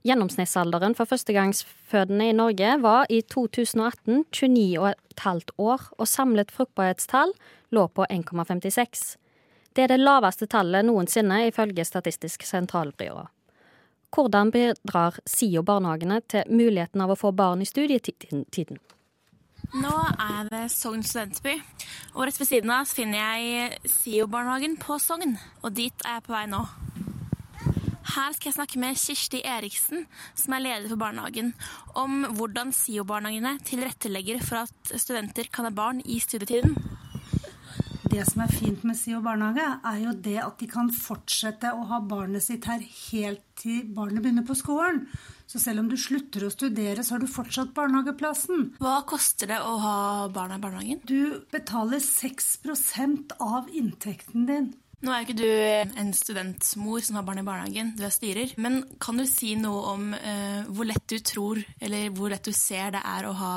Gjennomsnittsalderen 0.07 0.95
for 0.95 1.11
førstegangsfødende 1.11 2.29
i 2.31 2.37
Norge 2.37 2.77
var 2.83 3.09
i 3.11 3.21
2018 3.23 4.25
29,5 4.31 5.55
år, 5.59 5.89
og 5.99 6.09
samlet 6.09 6.53
fruktbarhetstall 6.55 7.35
lå 7.75 7.89
på 7.89 8.07
1,56. 8.11 9.17
Det 9.75 9.85
er 9.85 9.91
det 9.93 10.01
laveste 10.01 10.47
tallet 10.47 10.87
noensinne, 10.87 11.47
ifølge 11.49 11.85
Statistisk 11.85 12.47
sentralbyrå. 12.47 13.27
Hvordan 14.15 14.51
bidrar 14.51 15.19
SIO 15.27 15.63
barnehagene 15.63 16.23
til 16.31 16.47
muligheten 16.49 17.03
av 17.05 17.13
å 17.13 17.19
få 17.19 17.35
barn 17.37 17.61
i 17.63 17.69
studietiden? 17.69 18.79
Nå 19.77 19.95
er 20.17 20.49
det 20.49 20.63
Sogn 20.73 21.03
studentby, 21.05 21.59
og 22.15 22.25
rett 22.25 22.39
ved 22.41 22.49
siden 22.49 22.73
av 22.73 22.89
finner 22.89 23.21
jeg 23.21 23.83
SIO-barnehagen 23.85 24.79
på 24.81 24.97
Sogn. 25.03 25.37
Og 25.61 25.75
dit 25.77 26.07
er 26.07 26.17
jeg 26.17 26.25
på 26.25 26.33
vei 26.33 26.47
nå. 26.49 26.63
Her 28.09 28.33
skal 28.33 28.49
jeg 28.49 28.57
snakke 28.57 28.81
med 28.81 28.97
Kirsti 28.97 29.43
Eriksen, 29.45 30.07
som 30.39 30.55
er 30.57 30.63
leder 30.65 30.89
for 30.89 31.01
barnehagen, 31.01 31.51
om 31.99 32.23
hvordan 32.39 32.73
SIO-barnehagene 32.73 33.59
tilrettelegger 33.69 34.41
for 34.45 34.65
at 34.65 34.95
studenter 34.97 35.51
kan 35.53 35.69
ha 35.69 35.73
barn 35.75 36.01
i 36.05 36.17
studietiden. 36.23 36.73
Det 38.09 38.25
som 38.25 38.41
er 38.41 38.55
fint 38.55 38.87
med 38.89 38.97
SIO 38.97 39.21
barnehage, 39.21 39.67
er 39.85 39.99
jo 40.01 40.15
det 40.25 40.39
at 40.41 40.57
de 40.63 40.71
kan 40.71 40.89
fortsette 40.95 41.69
å 41.77 41.85
ha 41.91 42.01
barnet 42.01 42.47
sitt 42.47 42.65
her 42.71 42.81
helt 42.81 43.45
til 43.61 43.85
barnet 43.93 44.25
begynner 44.25 44.47
på 44.49 44.57
skolen. 44.57 45.03
Så 45.49 45.61
selv 45.61 45.83
om 45.83 45.93
du 45.93 45.97
slutter 46.01 46.47
å 46.47 46.53
studere, 46.53 47.05
så 47.05 47.17
har 47.17 47.23
du 47.23 47.29
fortsatt 47.29 47.77
barnehageplassen. 47.77 48.71
Hva 48.81 49.03
koster 49.09 49.53
det 49.53 49.61
å 49.61 49.77
ha 49.85 49.97
barna 50.33 50.57
i 50.57 50.65
barnehagen? 50.65 51.05
Du 51.05 51.45
betaler 51.53 52.01
6 52.01 52.57
av 53.37 53.69
inntekten 53.69 54.49
din. 54.49 54.71
Nå 54.99 55.13
er 55.15 55.21
jo 55.21 55.27
ikke 55.29 55.39
du 55.39 55.99
en 56.03 56.09
studentmor 56.17 57.05
som 57.07 57.21
har 57.21 57.27
barn 57.27 57.39
i 57.39 57.47
barnehagen, 57.47 57.93
du 57.95 58.03
er 58.03 58.11
styrer. 58.11 58.55
Men 58.59 58.81
kan 58.99 59.21
du 59.21 59.25
si 59.31 59.53
noe 59.59 59.85
om 59.93 60.09
uh, 60.11 60.67
hvor 60.75 60.89
lett 60.91 61.05
du 61.07 61.21
tror, 61.23 61.61
eller 61.79 62.11
hvor 62.17 62.33
lett 62.33 62.49
du 62.49 62.51
ser 62.57 62.91
det 62.97 63.05
er 63.07 63.29
å 63.29 63.37
ha 63.39 63.55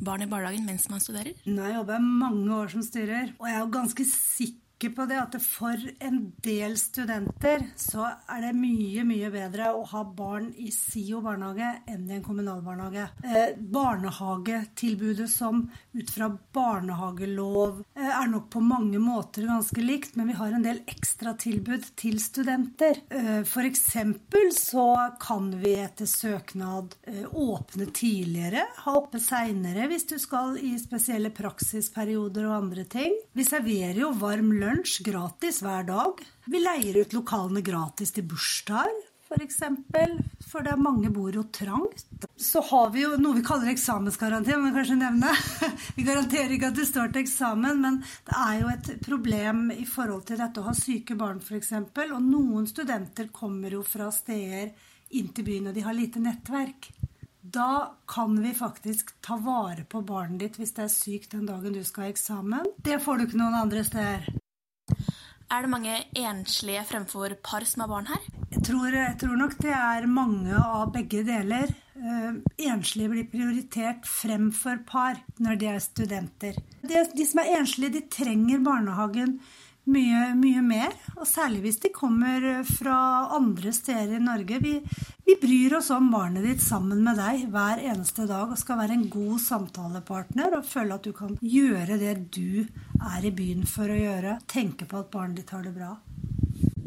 barn 0.00 0.24
i 0.24 0.30
barnehagen 0.30 0.64
mens 0.64 0.88
man 0.88 1.04
studerer? 1.04 1.36
Nå 1.44 1.60
har 1.60 1.74
jeg 1.74 1.80
jobba 1.82 2.00
mange 2.00 2.56
år 2.62 2.72
som 2.72 2.86
styrer, 2.86 3.34
og 3.36 3.48
jeg 3.50 3.58
er 3.58 3.62
jo 3.64 3.70
ganske 3.76 4.08
sikker 4.08 4.69
sikker 4.80 4.96
på 4.96 5.04
det 5.06 5.18
at 5.20 5.34
for 5.44 5.76
en 6.00 6.20
del 6.40 6.76
studenter 6.78 7.66
så 7.76 8.06
er 8.30 8.46
det 8.46 8.52
mye, 8.56 9.04
mye 9.04 9.28
bedre 9.30 9.74
å 9.76 9.82
ha 9.90 10.04
barn 10.04 10.54
i 10.56 10.70
SIO 10.72 11.20
barnehage 11.20 11.68
enn 11.90 12.08
i 12.08 12.16
en 12.16 12.24
kommunal 12.24 12.62
barnehage. 12.64 13.10
Eh, 13.22 13.58
barnehagetilbudet 13.58 15.28
som 15.28 15.66
ut 15.92 16.10
fra 16.10 16.30
barnehagelov 16.54 17.82
eh, 17.94 18.08
er 18.08 18.30
nok 18.32 18.48
på 18.54 18.62
mange 18.64 18.98
måter 18.98 19.44
ganske 19.50 19.84
likt, 19.84 20.16
men 20.16 20.30
vi 20.32 20.38
har 20.38 20.56
en 20.56 20.64
del 20.64 20.80
ekstra 20.88 21.34
tilbud 21.36 21.84
til 22.00 22.16
studenter. 22.20 23.02
Eh, 23.10 23.42
F.eks. 23.44 23.84
så 24.56 24.88
kan 25.20 25.52
vi 25.60 25.74
etter 25.76 26.08
søknad 26.08 26.96
eh, 27.04 27.26
åpne 27.28 27.90
tidligere, 27.92 28.64
ha 28.86 28.96
oppe 28.96 29.20
seinere 29.20 29.90
hvis 29.92 30.08
du 30.08 30.16
skal 30.22 30.56
i 30.56 30.72
spesielle 30.80 31.34
praksisperioder 31.36 32.48
og 32.48 32.58
andre 32.62 32.88
ting. 32.88 33.20
Vi 33.36 33.44
serverer 33.44 34.06
jo 34.06 34.14
varm 34.16 34.54
lønn 34.56 34.69
lunsj 34.70 35.02
gratis 35.02 35.62
hver 35.64 35.86
dag. 35.88 36.20
Vi 36.46 36.60
leier 36.62 37.00
ut 37.02 37.14
lokalene 37.16 37.62
gratis 37.64 38.12
til 38.14 38.26
bursdager, 38.30 38.92
f.eks. 39.30 39.58
For, 39.58 40.12
for 40.50 40.66
det 40.66 40.74
er 40.74 40.82
mange 40.82 41.10
bor 41.14 41.34
jo 41.34 41.44
trangt. 41.54 42.06
Så 42.40 42.62
har 42.70 42.90
vi 42.94 43.04
jo 43.04 43.16
noe 43.20 43.38
vi 43.38 43.44
kaller 43.46 43.70
eksamensgaranti, 43.72 44.56
må 44.58 44.72
kanskje 44.74 44.98
nevne. 45.00 45.32
Vi 45.96 46.06
garanterer 46.06 46.54
ikke 46.54 46.70
at 46.70 46.78
det 46.78 46.86
står 46.88 47.10
til 47.12 47.24
eksamen, 47.24 47.82
men 47.82 47.98
det 48.26 48.38
er 48.38 48.54
jo 48.62 48.70
et 48.72 48.90
problem 49.04 49.66
i 49.74 49.84
forhold 49.88 50.24
til 50.30 50.40
dette 50.40 50.62
å 50.62 50.68
ha 50.70 50.74
syke 50.76 51.18
barn, 51.18 51.42
f.eks. 51.42 51.74
Og 52.06 52.16
noen 52.24 52.66
studenter 52.70 53.28
kommer 53.34 53.76
jo 53.76 53.84
fra 53.86 54.08
steder 54.14 54.72
inn 55.18 55.30
til 55.34 55.46
byen, 55.46 55.70
og 55.70 55.76
de 55.76 55.84
har 55.84 55.96
lite 55.96 56.22
nettverk. 56.22 56.92
Da 57.42 57.98
kan 58.06 58.42
vi 58.42 58.54
faktisk 58.54 59.14
ta 59.20 59.36
vare 59.36 59.84
på 59.84 60.02
barnet 60.06 60.38
ditt 60.42 60.58
hvis 60.60 60.74
det 60.76 60.84
er 60.84 60.92
sykt 60.92 61.32
den 61.32 61.48
dagen 61.48 61.74
du 61.74 61.82
skal 61.84 62.06
ha 62.06 62.12
eksamen. 62.12 62.68
Det 62.84 63.00
får 63.02 63.18
du 63.18 63.26
ikke 63.26 63.40
noen 63.40 63.56
andre 63.62 63.84
steder. 63.86 64.39
Er 65.50 65.64
det 65.64 65.70
mange 65.72 65.94
enslige 66.14 66.82
fremfor 66.86 67.32
par 67.42 67.64
som 67.66 67.82
har 67.82 67.88
barn 67.90 68.06
her? 68.06 68.26
Jeg 68.52 68.60
tror, 68.68 68.92
jeg 68.94 69.16
tror 69.18 69.38
nok 69.38 69.56
det 69.58 69.72
er 69.74 70.04
mange 70.06 70.54
av 70.54 70.92
begge 70.94 71.24
deler. 71.26 71.72
Uh, 72.00 72.38
enslige 72.70 73.10
blir 73.10 73.26
prioritert 73.32 74.06
fremfor 74.06 74.78
par 74.86 75.18
når 75.42 75.58
de 75.58 75.68
er 75.72 75.82
studenter. 75.82 76.60
De, 76.86 77.02
de 77.16 77.26
som 77.26 77.42
er 77.42 77.50
enslige, 77.58 77.96
de 77.98 78.04
trenger 78.14 78.62
barnehagen 78.62 79.40
mye, 79.88 80.34
mye 80.38 80.62
mer. 80.64 80.94
Og 81.16 81.26
særlig 81.28 81.62
hvis 81.64 81.80
de 81.84 81.92
kommer 81.94 82.44
fra 82.68 82.98
andre 83.36 83.72
steder 83.76 84.18
i 84.18 84.22
Norge. 84.24 84.60
Vi, 84.62 84.74
vi 85.26 85.36
bryr 85.40 85.78
oss 85.78 85.90
om 85.94 86.10
barnet 86.12 86.46
ditt 86.46 86.64
sammen 86.64 87.02
med 87.06 87.20
deg 87.20 87.46
hver 87.52 87.82
eneste 87.92 88.28
dag 88.30 88.52
og 88.52 88.60
skal 88.60 88.80
være 88.82 88.98
en 88.98 89.08
god 89.12 89.40
samtalepartner 89.46 90.58
og 90.58 90.68
føle 90.68 90.98
at 90.98 91.06
du 91.06 91.14
kan 91.16 91.36
gjøre 91.40 92.00
det 92.00 92.16
du 92.34 92.64
er 93.00 93.24
i 93.24 93.34
byen 93.34 93.66
for 93.68 93.90
å 93.90 93.98
gjøre. 93.98 94.38
Tenke 94.50 94.88
på 94.88 95.00
at 95.00 95.12
barnet 95.12 95.42
ditt 95.42 95.54
har 95.54 95.64
det 95.66 95.74
bra. 95.76 95.96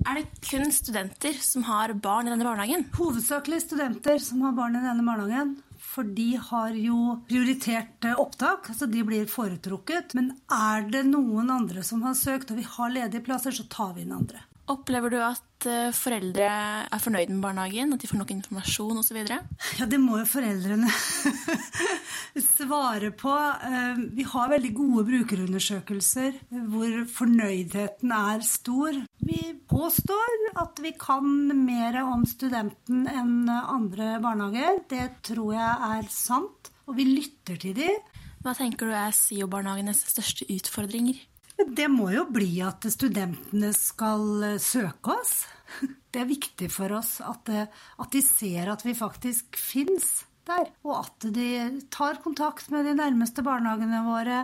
Er 0.04 0.20
det 0.20 0.26
kun 0.44 0.68
studenter 0.76 1.38
som 1.40 1.64
har 1.64 1.94
barn 1.96 2.28
i 2.28 2.34
denne 2.34 2.44
barnehagen? 2.44 2.90
Hovedsakelig 2.98 3.62
studenter 3.64 4.20
som 4.20 4.42
har 4.44 4.56
barn 4.58 4.76
i 4.76 4.84
denne 4.84 5.06
barnehagen. 5.08 5.54
For 5.94 6.08
de 6.18 6.32
har 6.42 6.74
jo 6.78 7.20
prioritert 7.30 8.06
eh, 8.08 8.18
opptak, 8.20 8.72
så 8.74 8.88
de 8.90 9.04
blir 9.06 9.30
foretrukket. 9.30 10.16
Men 10.18 10.32
er 10.50 10.88
det 10.90 11.04
noen 11.10 11.52
andre 11.54 11.84
som 11.86 12.02
har 12.08 12.18
søkt, 12.18 12.50
og 12.52 12.62
vi 12.62 12.66
har 12.78 12.96
ledige 12.96 13.26
plasser, 13.26 13.54
så 13.54 13.68
tar 13.70 13.94
vi 13.98 14.08
inn 14.08 14.16
andre. 14.16 14.42
Opplever 14.72 15.12
du 15.12 15.18
at 15.20 15.66
eh, 15.68 15.90
foreldre 15.92 16.48
er 16.88 17.02
fornøyd 17.04 17.34
med 17.34 17.42
barnehagen? 17.44 17.92
At 17.92 18.04
de 18.04 18.08
får 18.08 18.22
nok 18.22 18.32
informasjon 18.32 19.02
osv.? 19.02 19.18
Ja, 19.28 19.88
det 19.92 20.00
må 20.00 20.22
jo 20.22 20.28
foreldrene 20.30 20.88
svare 22.56 23.12
på. 23.20 23.34
Eh, 23.68 24.00
vi 24.16 24.24
har 24.32 24.54
veldig 24.54 24.72
gode 24.78 25.04
brukerundersøkelser 25.10 26.40
hvor 26.72 26.96
fornøydheten 27.12 28.16
er 28.16 28.46
stor. 28.48 29.02
Vi 29.20 29.42
påstår 29.68 30.48
at 30.64 30.80
vi 30.86 30.94
kan 30.96 31.28
mer 31.66 32.00
om 32.06 32.24
studenten 32.30 33.04
enn 33.12 33.52
andre 33.52 34.16
barnehager. 34.24 34.80
Det 34.88 35.10
tror 35.28 35.58
jeg 35.58 35.92
er 35.98 36.10
sant. 36.14 36.72
Og 36.88 36.96
vi 37.00 37.10
lytter 37.12 37.60
til 37.60 37.76
dem. 37.76 38.00
Hva 38.44 38.56
tenker 38.56 38.88
du 38.88 38.96
er 38.96 39.12
SIO-barnehagenes 39.16 40.06
største 40.12 40.48
utfordringer? 40.52 41.20
Det 41.58 41.88
må 41.92 42.10
jo 42.14 42.26
bli 42.34 42.58
at 42.66 42.86
studentene 42.92 43.72
skal 43.78 44.54
eh, 44.54 44.60
søke 44.62 45.18
oss. 45.20 45.44
Det 46.14 46.22
er 46.22 46.30
viktig 46.30 46.70
for 46.70 46.94
oss 47.00 47.18
at, 47.26 47.50
eh, 47.50 47.82
at 48.02 48.14
de 48.14 48.22
ser 48.26 48.70
at 48.74 48.86
vi 48.86 48.94
faktisk 48.98 49.58
fins 49.58 50.24
der, 50.44 50.68
og 50.84 50.98
at 50.98 51.26
de 51.36 51.48
tar 51.94 52.20
kontakt 52.24 52.68
med 52.74 52.84
de 52.88 52.96
nærmeste 52.98 53.44
barnehagene 53.46 54.02
våre, 54.04 54.42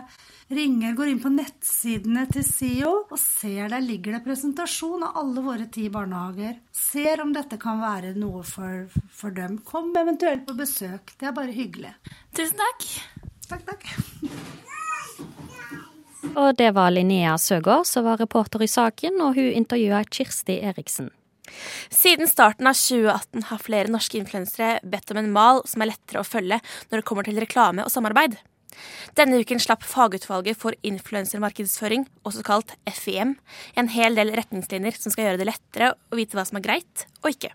ringer, 0.48 0.94
går 0.96 1.12
inn 1.12 1.20
på 1.22 1.32
nettsidene 1.34 2.24
til 2.32 2.46
SIO 2.46 2.92
og 3.02 3.18
ser 3.20 3.68
der 3.74 3.84
ligger 3.84 4.16
det 4.16 4.22
presentasjon 4.24 5.04
av 5.10 5.20
alle 5.20 5.44
våre 5.44 5.68
ti 5.72 5.90
barnehager. 5.92 6.56
Ser 6.72 7.24
om 7.24 7.34
dette 7.36 7.60
kan 7.60 7.82
være 7.82 8.14
noe 8.16 8.42
for, 8.48 8.88
for 9.12 9.36
dem. 9.36 9.60
Kom 9.66 9.92
eventuelt 10.00 10.46
på 10.48 10.56
besøk. 10.58 11.14
Det 11.20 11.28
er 11.28 11.36
bare 11.36 11.54
hyggelig. 11.54 11.92
Tusen 12.32 12.64
takk. 12.64 12.90
Takk, 13.50 13.68
takk. 13.68 14.66
Og 16.34 16.52
det 16.58 16.72
var 16.76 16.92
Linnea 16.92 17.36
Søgaard 17.40 17.88
som 17.88 18.04
var 18.04 18.20
reporter 18.20 18.62
i 18.62 18.68
saken, 18.70 19.20
og 19.24 19.38
hun 19.38 19.50
intervjua 19.62 20.02
Kirsti 20.04 20.60
Eriksen. 20.68 21.10
Siden 21.90 22.28
starten 22.30 22.68
av 22.70 22.76
2018 22.78 23.48
har 23.48 23.62
flere 23.64 23.90
norske 23.90 24.20
influensere 24.20 24.78
bedt 24.86 25.10
om 25.10 25.18
en 25.20 25.32
mal 25.34 25.64
som 25.68 25.82
er 25.82 25.90
lettere 25.92 26.22
å 26.22 26.28
følge 26.28 26.60
når 26.60 27.00
det 27.00 27.06
kommer 27.08 27.26
til 27.26 27.40
reklame 27.42 27.86
og 27.86 27.92
samarbeid. 27.92 28.36
Denne 29.18 29.40
uken 29.42 29.60
slapp 29.60 29.82
Fagutvalget 29.84 30.58
for 30.60 30.76
influensermarkedsføring, 30.86 32.06
også 32.22 32.44
kalt 32.46 32.76
FIM, 32.86 33.34
en 33.74 33.90
hel 33.92 34.16
del 34.16 34.30
retningslinjer 34.38 35.00
som 35.00 35.12
skal 35.12 35.26
gjøre 35.26 35.42
det 35.42 35.50
lettere 35.50 35.92
å 35.96 36.20
vite 36.20 36.38
hva 36.38 36.46
som 36.46 36.60
er 36.60 36.66
greit 36.68 37.06
og 37.24 37.32
ikke. 37.34 37.52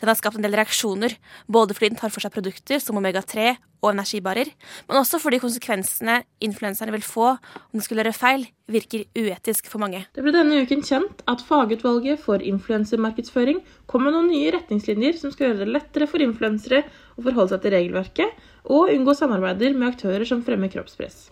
Den 0.00 0.10
har 0.10 0.18
skapt 0.18 0.38
en 0.38 0.44
del 0.44 0.56
reaksjoner, 0.56 1.14
både 1.46 1.76
fordi 1.76 1.92
den 1.92 2.00
tar 2.00 2.12
for 2.12 2.24
seg 2.24 2.34
produkter 2.34 2.82
som 2.82 2.98
omega-3 3.00 3.54
og 3.84 3.90
energibarer, 3.92 4.48
men 4.88 4.98
også 5.00 5.20
fordi 5.20 5.40
konsekvensene 5.42 6.22
influenserne 6.44 6.94
vil 6.94 7.04
få 7.04 7.34
om 7.34 7.76
de 7.76 7.84
skulle 7.84 8.00
gjøre 8.00 8.16
feil, 8.16 8.46
virker 8.72 9.04
uetisk 9.18 9.68
for 9.68 9.82
mange. 9.82 10.06
Det 10.16 10.24
ble 10.24 10.32
denne 10.32 10.62
uken 10.64 10.84
kjent 10.86 11.20
at 11.30 11.44
Fagutvalget 11.44 12.22
for 12.22 12.40
influensermarkedsføring 12.40 13.60
kom 13.90 14.06
med 14.06 14.16
noen 14.16 14.30
nye 14.32 14.54
retningslinjer 14.56 15.20
som 15.20 15.34
skal 15.34 15.50
gjøre 15.50 15.64
det 15.64 15.74
lettere 15.74 16.08
for 16.08 16.24
influensere 16.24 16.84
å 17.18 17.26
forholde 17.26 17.52
seg 17.52 17.64
til 17.64 17.76
regelverket 17.76 18.44
og 18.72 18.92
unngå 18.94 19.16
samarbeider 19.18 19.76
med 19.76 19.90
aktører 19.92 20.24
som 20.28 20.44
fremmer 20.46 20.72
kroppspress. 20.72 21.28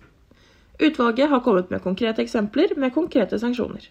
Utvalget 0.83 1.31
har 1.33 1.45
kommet 1.45 1.73
med 1.73 1.85
konkrete 1.85 2.25
eksempler 2.25 2.77
med 2.77 2.92
konkrete 2.92 3.38
sanksjoner. 3.40 3.88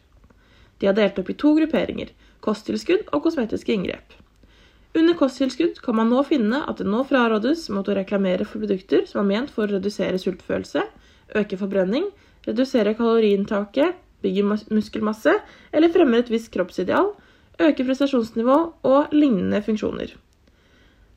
De 0.81 0.89
har 0.89 0.97
delt 0.97 1.17
opp 1.21 1.29
i 1.29 1.37
to 1.37 1.55
grupperinger 1.57 2.13
kosttilskudd 2.41 3.09
og 3.13 3.23
kosmetiske 3.25 3.73
inngrep. 3.73 4.17
Under 4.93 5.15
kosttilskudd 5.15 5.79
kan 5.81 5.95
man 5.95 6.09
nå 6.11 6.23
finne 6.27 6.65
at 6.67 6.81
det 6.81 6.87
nå 6.89 7.03
frarådes 7.07 7.69
mot 7.71 7.87
å 7.87 7.95
reklamere 7.95 8.47
for 8.47 8.59
produkter 8.59 9.05
som 9.07 9.23
er 9.23 9.29
ment 9.29 9.53
for 9.53 9.63
å 9.63 9.77
redusere 9.77 10.19
sultfølelse, 10.19 10.83
øke 11.39 11.59
forbrenning, 11.59 12.09
redusere 12.47 12.95
kaloriinntaket, 12.97 13.95
bygge 14.21 14.43
muskelmasse 14.73 15.37
eller 15.71 15.93
fremmer 15.93 16.21
et 16.21 16.33
visst 16.33 16.51
kroppsideal, 16.53 17.13
øke 17.61 17.85
prestasjonsnivå 17.87 18.57
og 18.89 19.15
lignende 19.15 19.61
funksjoner. 19.63 20.11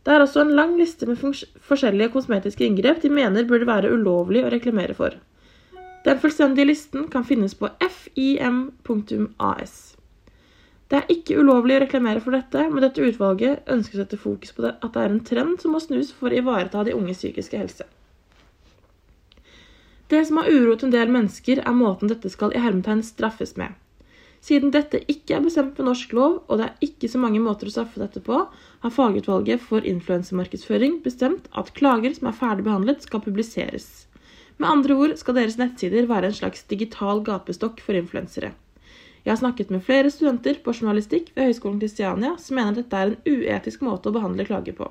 Det 0.05 0.13
er 0.13 0.21
også 0.21 0.45
en 0.45 0.55
lang 0.55 0.77
liste 0.79 1.09
med 1.09 1.19
forskjellige 1.19 2.13
kosmetiske 2.13 2.67
inngrep 2.67 3.01
de 3.03 3.11
mener 3.11 3.49
burde 3.49 3.69
være 3.69 3.93
ulovlig 3.93 4.45
å 4.45 4.53
reklamere 4.53 4.95
for. 4.95 5.17
Den 6.05 6.21
fullstendige 6.21 6.69
listen 6.69 7.09
kan 7.09 7.25
finnes 7.25 7.57
på 7.57 7.71
fim.as. 7.89 9.94
Det 10.95 11.01
er 11.01 11.09
ikke 11.11 11.41
ulovlig 11.43 11.75
å 11.75 11.81
reklamere 11.83 12.21
for 12.23 12.37
dette, 12.37 12.69
men 12.71 12.85
dette 12.85 13.03
utvalget 13.03 13.71
ønsker 13.75 13.99
å 13.99 14.05
sette 14.05 14.19
fokus 14.23 14.53
på 14.55 14.63
det, 14.63 14.77
at 14.79 14.93
det 14.95 15.01
er 15.03 15.11
en 15.11 15.25
trend 15.27 15.57
som 15.59 15.75
må 15.75 15.81
snus 15.83 16.13
for 16.15 16.31
å 16.31 16.39
ivareta 16.39 16.85
de 16.87 16.95
unges 16.95 17.19
psykiske 17.19 17.59
helse. 17.59 17.87
Det 20.13 20.21
som 20.29 20.39
har 20.39 20.53
uroet 20.55 20.87
en 20.87 20.95
del 20.95 21.11
mennesker, 21.11 21.65
er 21.67 21.75
måten 21.75 22.13
dette 22.13 22.31
skal 22.31 22.55
i 22.55 22.63
hermetegn 22.63 23.03
straffes 23.03 23.57
med. 23.59 23.75
Siden 24.39 24.71
dette 24.71 25.03
ikke 25.11 25.41
er 25.41 25.43
bestemt 25.43 25.83
ved 25.83 25.91
norsk 25.91 26.15
lov, 26.15 26.41
og 26.47 26.63
det 26.63 26.71
er 26.71 26.87
ikke 26.87 27.11
så 27.11 27.19
mange 27.27 27.43
måter 27.43 27.67
å 27.67 27.75
straffe 27.75 27.99
dette 27.99 28.23
på, 28.23 28.45
har 28.87 28.99
fagutvalget 29.03 29.67
for 29.67 29.83
influensemarkedsføring 29.83 31.01
bestemt 31.03 31.51
at 31.59 31.75
klager 31.75 32.15
som 32.15 32.31
er 32.31 32.39
ferdig 32.39 32.69
behandlet, 32.71 33.03
skal 33.03 33.25
publiseres. 33.25 34.05
Med 34.63 34.71
andre 34.71 34.95
ord 34.95 35.19
skal 35.19 35.43
deres 35.43 35.59
nettsider 35.59 36.07
være 36.07 36.31
en 36.31 36.39
slags 36.39 36.63
digital 36.71 37.27
gapestokk 37.27 37.83
for 37.83 37.99
influensere. 37.99 38.55
Jeg 39.25 39.33
har 39.33 39.41
snakket 39.41 39.71
med 39.73 39.85
flere 39.85 40.11
studenter 40.13 40.59
på 40.65 40.75
journalistikk 40.77 41.31
ved 41.35 41.49
Høgskolen 41.49 41.81
Kristiania 41.81 42.35
som 42.41 42.59
mener 42.61 42.77
dette 42.77 42.99
er 42.99 43.13
en 43.13 43.21
uetisk 43.25 43.85
måte 43.87 44.11
å 44.11 44.17
behandle 44.17 44.45
klager 44.45 44.77
på. 44.77 44.91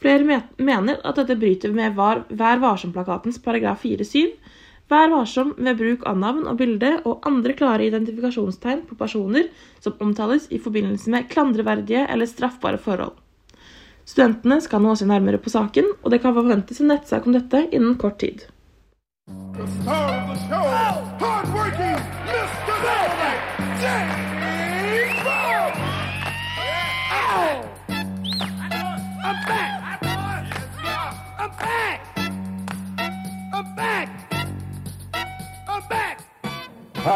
Flere 0.00 0.40
mener 0.56 1.00
at 1.04 1.18
dette 1.20 1.36
bryter 1.40 1.72
med 1.72 1.96
Vær 1.96 2.62
varsom-plakatens 2.62 3.38
paragraf 3.44 3.84
4-7, 3.84 4.32
Vær 4.88 5.10
varsom 5.10 5.50
ved 5.58 5.80
bruk 5.80 6.04
av 6.06 6.18
navn 6.20 6.44
og 6.46 6.60
bilde 6.60 6.92
og 7.10 7.24
andre 7.26 7.56
klare 7.58 7.88
identifikasjonstegn 7.88 8.84
på 8.86 8.98
personer 9.00 9.48
som 9.82 9.96
omtales 9.98 10.46
i 10.54 10.60
forbindelse 10.62 11.10
med 11.10 11.26
klandreverdige 11.32 12.04
eller 12.06 12.30
straffbare 12.30 12.78
forhold. 12.78 13.16
Studentene 14.06 14.60
skal 14.62 14.84
nå 14.84 14.94
se 14.94 15.08
nærmere 15.10 15.42
på 15.42 15.50
saken, 15.50 15.90
og 16.04 16.12
det 16.14 16.20
kan 16.22 16.36
forventes 16.36 16.78
en 16.80 16.92
nettsak 16.92 17.26
om 17.26 17.34
dette 17.34 17.64
innen 17.72 17.98
kort 17.98 18.20
tid. 18.22 18.46
The 19.56 19.66
star 19.82 20.22
of 20.22 20.28
the 20.30 20.36
show, 20.46 20.62
hardworking 21.18 21.98
Mr. 22.30 22.78
James 22.86 23.05
Hi, 23.76 23.84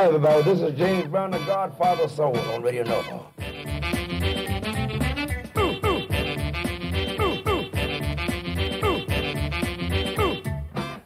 everybody. 0.05 0.43
This 0.43 0.61
is 0.61 0.77
James 0.77 1.09
Brown, 1.09 1.31
the 1.31 1.39
Godfather 1.47 2.09
Soul 2.09 2.37
on 2.53 2.63
Radio 2.63 2.85
Nova. 2.85 3.25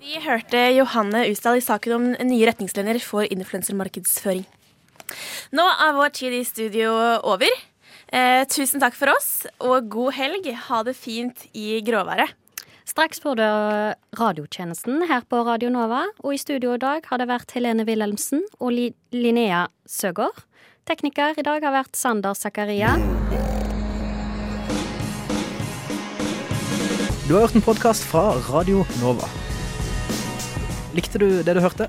Vi 0.00 0.18
hørte 0.26 0.58
Johanne 0.76 1.30
Usdal 1.30 1.56
i 1.56 1.60
saken 1.60 1.92
om 1.92 2.10
nye 2.26 2.46
retningslinjer 2.46 2.98
for 2.98 3.22
influensermarkedsføring. 3.30 4.46
Nå 5.54 5.62
er 5.62 5.92
vår 5.94 6.10
tid 6.16 6.34
i 6.34 6.40
studio 6.42 6.90
over. 7.30 7.50
Eh, 8.10 8.42
tusen 8.50 8.82
takk 8.82 8.96
for 8.98 9.12
oss, 9.12 9.44
og 9.62 9.86
god 9.92 10.16
helg. 10.16 10.48
Ha 10.66 10.80
det 10.82 10.96
fint 10.98 11.44
i 11.54 11.78
gråværet. 11.86 12.32
Straks 12.84 13.20
får 13.22 13.38
du 13.38 13.44
radiotjenesten 14.18 15.04
her 15.06 15.22
på 15.30 15.44
Radio 15.46 15.70
Nova, 15.70 16.02
og 16.24 16.34
i 16.34 16.40
studio 16.42 16.74
i 16.74 16.80
dag 16.82 17.06
har 17.06 17.22
det 17.22 17.28
vært 17.30 17.54
Helene 17.54 17.86
Wilhelmsen 17.86 18.42
og 18.58 18.74
Linnea 19.14 19.68
Søgaard. 19.86 20.42
Tekniker 20.90 21.38
i 21.38 21.46
dag 21.46 21.62
har 21.62 21.76
vært 21.76 21.94
Sander 21.96 22.34
Zakaria. 22.34 22.96
Du 27.28 27.36
har 27.36 27.46
hørt 27.46 27.54
en 27.54 27.64
podkast 27.64 28.02
fra 28.10 28.32
Radio 28.50 28.82
Nova. 28.98 29.30
Likte 30.98 31.22
du 31.22 31.28
det 31.46 31.54
du 31.54 31.62
hørte? 31.62 31.88